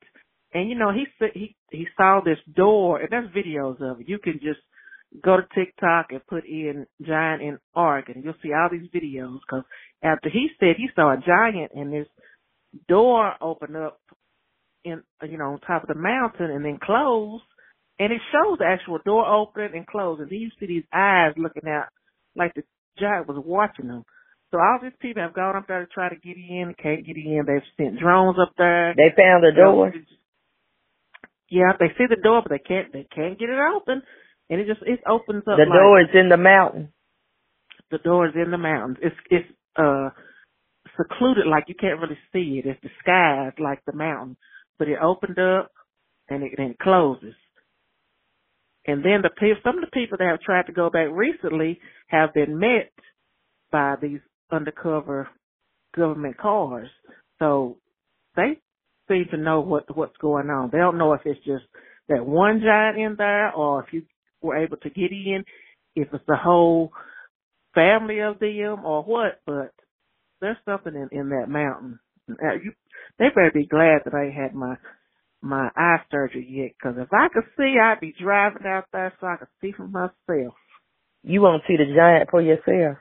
And 0.54 0.70
you 0.70 0.76
know 0.76 0.92
he 0.92 1.06
said 1.18 1.30
he 1.34 1.56
he 1.72 1.88
saw 1.98 2.22
this 2.24 2.40
door, 2.56 3.00
and 3.00 3.10
there's 3.10 3.32
videos 3.32 3.82
of 3.82 4.02
it. 4.02 4.10
You 4.10 4.20
can 4.20 4.34
just 4.34 4.60
go 5.24 5.38
to 5.38 5.44
TikTok 5.56 6.08
and 6.12 6.26
put 6.28 6.46
in 6.46 6.86
giant 7.06 7.42
in 7.42 7.58
Oregon. 7.76 8.22
You'll 8.24 8.34
see 8.42 8.54
all 8.54 8.70
these 8.72 8.90
videos 8.94 9.40
because 9.42 9.64
after 10.04 10.30
he 10.30 10.50
said 10.60 10.76
he 10.78 10.88
saw 10.96 11.14
a 11.14 11.18
giant 11.18 11.72
and 11.76 11.92
this 11.92 12.08
door 12.88 13.34
open 13.42 13.76
up 13.76 14.00
in 14.84 15.04
you 15.30 15.38
know 15.38 15.54
on 15.54 15.60
top 15.62 15.84
of 15.84 15.90
the 15.90 15.96
mountain 15.96 16.52
and 16.52 16.66
then 16.66 16.80
close, 16.82 17.42
and 18.00 18.12
it 18.12 18.22
shows 18.32 18.58
the 18.60 18.66
actual 18.66 19.00
door 19.06 19.26
opening 19.26 19.72
and 19.74 19.88
closing. 19.88 20.28
Then 20.30 20.40
you 20.40 20.50
see 20.60 20.68
these 20.68 20.86
eyes 20.94 21.34
looking 21.38 21.70
out 21.70 21.88
like 22.36 22.54
the 22.56 22.64
giant 23.00 23.28
was 23.28 23.42
watching 23.46 23.88
them. 23.88 24.04
So 24.52 24.60
all 24.60 24.80
these 24.82 24.92
people 25.00 25.24
have 25.24 25.34
gone 25.34 25.56
up 25.56 25.68
there 25.68 25.86
to 25.86 25.92
try 25.94 26.10
to 26.10 26.16
get 26.16 26.36
in, 26.36 26.76
can't 26.82 27.06
get 27.06 27.16
in. 27.16 27.44
They've 27.48 27.62
sent 27.78 28.00
drones 28.00 28.38
up 28.42 28.52
there. 28.58 28.94
They 28.96 29.16
found 29.16 29.44
the 29.44 29.54
door. 29.56 29.94
Yeah, 31.52 31.74
they 31.80 31.90
see 32.00 32.06
the 32.10 32.22
door, 32.22 32.44
but 32.44 32.52
they 32.52 32.60
can't. 32.60 32.94
They 32.94 33.08
can't 33.16 33.40
get 33.40 33.50
it 33.50 33.60
open, 33.76 34.04
and 34.50 34.62
it 34.62 34.68
just 34.68 34.82
it 34.84 35.02
opens 35.08 35.44
up. 35.48 35.58
The 35.60 35.68
like, 35.70 35.80
door 35.80 36.02
is 36.02 36.10
in 36.16 36.30
the 36.30 36.38
mountain. 36.38 36.90
the 37.92 38.00
door 38.00 38.28
is 38.28 38.34
in 38.36 38.52
the 38.52 38.58
mountains. 38.58 38.98
It's 39.04 39.18
it's 39.32 39.50
uh 39.78 40.10
secluded, 40.98 41.48
like 41.48 41.66
you 41.68 41.76
can't 41.76 42.00
really 42.00 42.20
see 42.34 42.62
it. 42.64 42.68
It's 42.68 42.82
disguised 42.82 43.60
like 43.60 43.82
the 43.86 43.94
mountain, 43.94 44.38
but 44.80 44.88
it 44.90 45.00
opened 45.02 45.40
up 45.40 45.72
and 46.30 46.44
it 46.44 46.54
then 46.58 46.76
closes. 46.82 47.36
And 48.88 49.06
then 49.06 49.22
the 49.24 49.30
people, 49.30 49.62
some 49.64 49.78
of 49.78 49.84
the 49.84 49.92
people 49.94 50.18
that 50.18 50.28
have 50.28 50.42
tried 50.42 50.68
to 50.68 50.74
go 50.74 50.90
back 50.90 51.08
recently 51.12 51.80
have 52.08 52.34
been 52.34 52.60
met 52.60 52.92
by 53.72 53.96
these 54.02 54.22
undercover 54.52 55.30
government 55.96 56.38
cars. 56.38 56.90
So 57.40 57.78
they 58.36 58.60
seem 59.12 59.26
to 59.32 59.38
know 59.38 59.60
what 59.62 59.96
what's 59.96 60.18
going 60.18 60.50
on. 60.50 60.70
They 60.72 60.78
don't 60.78 60.98
know 60.98 61.14
if 61.14 61.22
it's 61.26 61.44
just 61.46 61.66
that 62.10 62.26
one 62.26 62.62
giant 62.64 62.98
in 62.98 63.16
there 63.18 63.52
or 63.52 63.84
if 63.84 63.94
you 63.94 64.04
were 64.42 64.58
able 64.58 64.78
to 64.78 64.90
get 64.90 65.12
in, 65.12 65.44
if 65.96 66.08
it's 66.14 66.24
the 66.28 66.38
whole 66.38 66.92
family 67.76 68.20
of 68.20 68.40
them 68.40 68.86
or 68.86 69.04
what, 69.04 69.40
but 69.46 69.72
there's 70.40 70.58
something 70.66 70.94
in, 70.96 71.10
in 71.18 71.30
that 71.30 71.48
mountain. 71.50 72.00
Uh, 72.30 72.56
You, 72.64 72.74
they 73.20 73.30
better 73.30 73.52
be 73.54 73.68
glad 73.68 74.02
that 74.06 74.14
I 74.16 74.32
had 74.32 74.56
my 74.56 74.76
my 75.44 75.70
eye 75.76 75.98
surgery 76.12 76.48
yet, 76.50 76.74
because 76.78 76.98
if 77.02 77.12
I 77.12 77.28
could 77.34 77.46
see, 77.58 77.76
I'd 77.82 78.00
be 78.00 78.14
driving 78.22 78.66
out 78.66 78.86
there 78.94 79.12
so 79.20 79.28
I 79.28 79.38
could 79.38 79.48
see 79.60 79.72
for 79.76 79.88
myself. 79.88 80.56
You 81.24 81.42
won't 81.42 81.64
see 81.68 81.78
the 81.78 81.94
giant 81.96 82.30
for 82.30 82.42
yourself. 82.42 82.98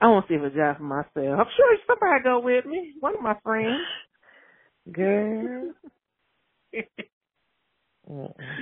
I 0.00 0.06
want 0.08 0.26
to 0.26 0.32
see 0.32 0.36
if 0.36 0.42
it's 0.42 0.56
job 0.56 0.78
for 0.78 0.82
myself. 0.82 1.14
I'm 1.16 1.52
sure 1.56 1.78
somebody 1.86 2.24
go 2.24 2.40
with 2.40 2.66
me. 2.66 2.94
One 3.00 3.14
of 3.14 3.22
my 3.22 3.36
friends. 3.42 3.80
Girl. 4.92 5.72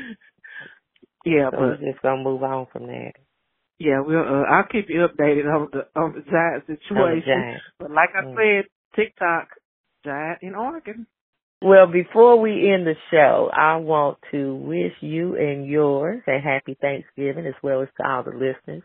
Yeah, 1.25 1.51
So 1.51 1.57
but 1.59 1.61
we're 1.61 1.77
just 1.93 2.03
gonna 2.03 2.23
move 2.23 2.43
on 2.43 2.67
from 2.73 2.87
that. 2.87 3.13
yeah, 3.79 4.01
we'll. 4.01 4.21
Uh, 4.21 4.45
I'll 4.51 4.67
keep 4.71 4.87
you 4.89 5.07
updated 5.07 5.47
on 5.53 5.69
the 5.73 5.87
on 6.01 6.15
the 6.15 6.23
giant 6.31 6.67
situation. 6.67 7.25
giant. 7.27 7.63
But 7.79 7.91
like 7.91 8.11
I 8.15 8.23
Mm. 8.25 8.35
said, 8.37 8.65
TikTok 8.97 9.49
giant 10.05 10.39
in 10.43 10.55
Oregon. 10.55 11.07
Well, 11.63 11.87
before 11.87 12.41
we 12.41 12.73
end 12.73 12.87
the 12.87 12.95
show, 13.11 13.51
I 13.53 13.77
want 13.77 14.19
to 14.33 14.55
wish 14.57 14.93
you 15.01 15.37
and 15.37 15.67
yours 15.67 16.23
a 16.29 16.39
happy 16.41 16.77
Thanksgiving 16.81 17.47
as 17.47 17.55
well 17.63 17.83
as 17.83 17.89
to 17.99 18.09
all 18.09 18.25
the 18.25 18.31
listeners. 18.33 18.83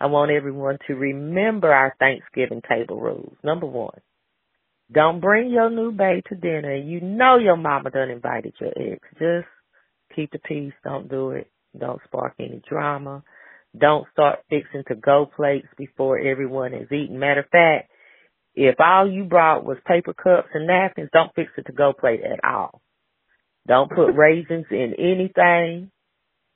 I 0.00 0.06
want 0.06 0.30
everyone 0.32 0.78
to 0.88 0.94
remember 0.94 1.72
our 1.72 1.94
Thanksgiving 1.98 2.62
table 2.68 3.00
rules. 3.00 3.36
Number 3.44 3.66
one, 3.66 4.00
don't 4.92 5.20
bring 5.20 5.50
your 5.50 5.70
new 5.70 5.92
babe 5.92 6.24
to 6.28 6.34
dinner. 6.34 6.74
You 6.74 7.00
know 7.00 7.36
your 7.36 7.56
mama 7.56 7.90
done 7.90 8.10
invited 8.10 8.54
your 8.58 8.70
ex. 8.70 9.00
Just 9.18 9.48
keep 10.16 10.30
the 10.30 10.38
peace. 10.38 10.72
Don't 10.82 11.08
do 11.08 11.30
it. 11.30 11.50
Don't 11.78 12.00
spark 12.06 12.34
any 12.38 12.62
drama. 12.68 13.22
Don't 13.78 14.06
start 14.12 14.40
fixing 14.48 14.84
to 14.88 14.94
go 14.94 15.26
plates 15.26 15.68
before 15.76 16.18
everyone 16.18 16.72
has 16.72 16.90
eaten. 16.90 17.18
Matter 17.18 17.40
of 17.40 17.50
fact, 17.50 17.90
if 18.54 18.76
all 18.80 19.10
you 19.10 19.24
brought 19.24 19.64
was 19.64 19.76
paper 19.86 20.14
cups 20.14 20.48
and 20.54 20.66
napkins, 20.66 21.10
don't 21.12 21.34
fix 21.34 21.50
it 21.58 21.66
to 21.66 21.72
go 21.72 21.92
plate 21.92 22.20
at 22.24 22.40
all. 22.42 22.80
Don't 23.66 23.90
put 23.90 24.12
raisins 24.14 24.66
in 24.70 24.94
anything. 24.98 25.90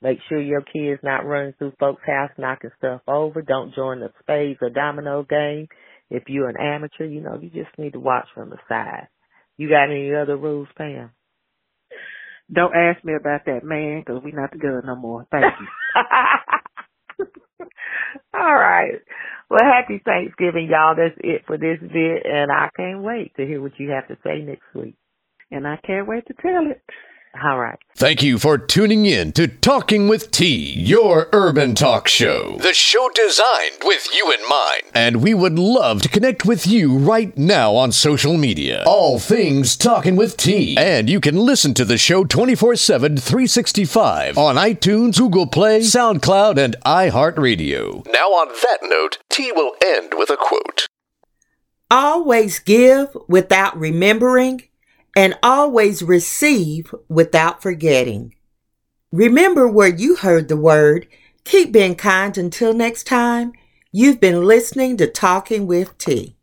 Make 0.01 0.17
sure 0.27 0.41
your 0.41 0.61
kids 0.61 0.99
not 1.01 1.25
running 1.25 1.53
through 1.53 1.73
folks' 1.79 2.01
house 2.05 2.31
knocking 2.37 2.71
stuff 2.77 3.01
over. 3.07 3.41
Don't 3.41 3.73
join 3.73 4.01
the 4.01 4.11
spades 4.19 4.59
or 4.61 4.69
domino 4.69 5.23
game. 5.23 5.67
If 6.09 6.23
you're 6.27 6.49
an 6.49 6.59
amateur, 6.61 7.05
you 7.05 7.21
know, 7.21 7.37
you 7.41 7.49
just 7.49 7.75
need 7.77 7.93
to 7.93 7.99
watch 7.99 8.27
from 8.35 8.49
the 8.51 8.57
side. 8.69 9.07
You 9.57 9.69
got 9.69 9.89
any 9.91 10.13
other 10.15 10.37
rules, 10.37 10.67
Pam? 10.77 11.11
Don't 12.53 12.75
ask 12.75 13.03
me 13.05 13.13
about 13.15 13.45
that 13.47 13.63
man 13.63 14.01
because 14.05 14.21
we're 14.23 14.39
not 14.39 14.51
together 14.53 14.81
no 14.85 14.95
more. 14.95 15.25
Thank 15.31 15.45
you. 15.59 15.67
All 18.35 18.53
right. 18.55 18.99
Well, 19.49 19.59
happy 19.63 19.99
Thanksgiving, 20.05 20.67
y'all. 20.71 20.95
That's 20.95 21.15
it 21.19 21.43
for 21.47 21.57
this 21.57 21.79
bit, 21.81 22.23
and 22.25 22.51
I 22.51 22.69
can't 22.77 23.01
wait 23.03 23.35
to 23.37 23.45
hear 23.45 23.61
what 23.61 23.77
you 23.79 23.89
have 23.91 24.07
to 24.09 24.17
say 24.23 24.41
next 24.41 24.63
week. 24.75 24.93
and 25.51 25.67
I 25.67 25.77
can't 25.85 26.07
wait 26.07 26.27
to 26.27 26.33
tell 26.35 26.71
it. 26.71 26.81
All 27.41 27.57
right. 27.57 27.79
Thank 27.95 28.21
you 28.21 28.37
for 28.37 28.59
tuning 28.59 29.07
in 29.07 29.31
to 29.33 29.47
Talking 29.47 30.07
with 30.07 30.29
T, 30.29 30.73
your 30.73 31.29
urban 31.33 31.73
talk 31.73 32.07
show. 32.07 32.57
The 32.59 32.75
show 32.75 33.09
designed 33.15 33.77
with 33.83 34.07
you 34.13 34.31
in 34.31 34.47
mind. 34.47 34.83
And 34.93 35.23
we 35.23 35.33
would 35.33 35.57
love 35.57 36.03
to 36.03 36.09
connect 36.09 36.45
with 36.45 36.67
you 36.67 36.95
right 36.95 37.35
now 37.35 37.75
on 37.75 37.91
social 37.91 38.37
media. 38.37 38.83
All 38.85 39.17
things 39.17 39.75
Talking 39.75 40.15
with 40.15 40.37
T. 40.37 40.77
And 40.77 41.09
you 41.09 41.19
can 41.19 41.35
listen 41.35 41.73
to 41.73 41.85
the 41.85 41.97
show 41.97 42.23
24 42.23 42.75
7, 42.75 43.17
365 43.17 44.37
on 44.37 44.55
iTunes, 44.55 45.17
Google 45.17 45.47
Play, 45.47 45.79
SoundCloud, 45.79 46.57
and 46.59 46.75
iHeartRadio. 46.85 48.05
Now, 48.11 48.27
on 48.27 48.49
that 48.61 48.79
note, 48.83 49.17
T 49.31 49.51
will 49.51 49.73
end 49.83 50.13
with 50.15 50.29
a 50.29 50.37
quote. 50.37 50.85
Always 51.89 52.59
give 52.59 53.15
without 53.27 53.77
remembering, 53.77 54.63
and 55.15 55.37
always 55.43 56.03
receive 56.03 56.93
without 57.07 57.61
forgetting. 57.61 58.35
Remember 59.11 59.67
where 59.67 59.93
you 59.93 60.15
heard 60.15 60.47
the 60.47 60.57
word. 60.57 61.07
Keep 61.43 61.71
being 61.71 61.95
kind 61.95 62.37
until 62.37 62.73
next 62.73 63.05
time. 63.05 63.53
You've 63.91 64.19
been 64.19 64.43
listening 64.45 64.97
to 64.97 65.07
Talking 65.07 65.67
with 65.67 65.97
T. 65.97 66.35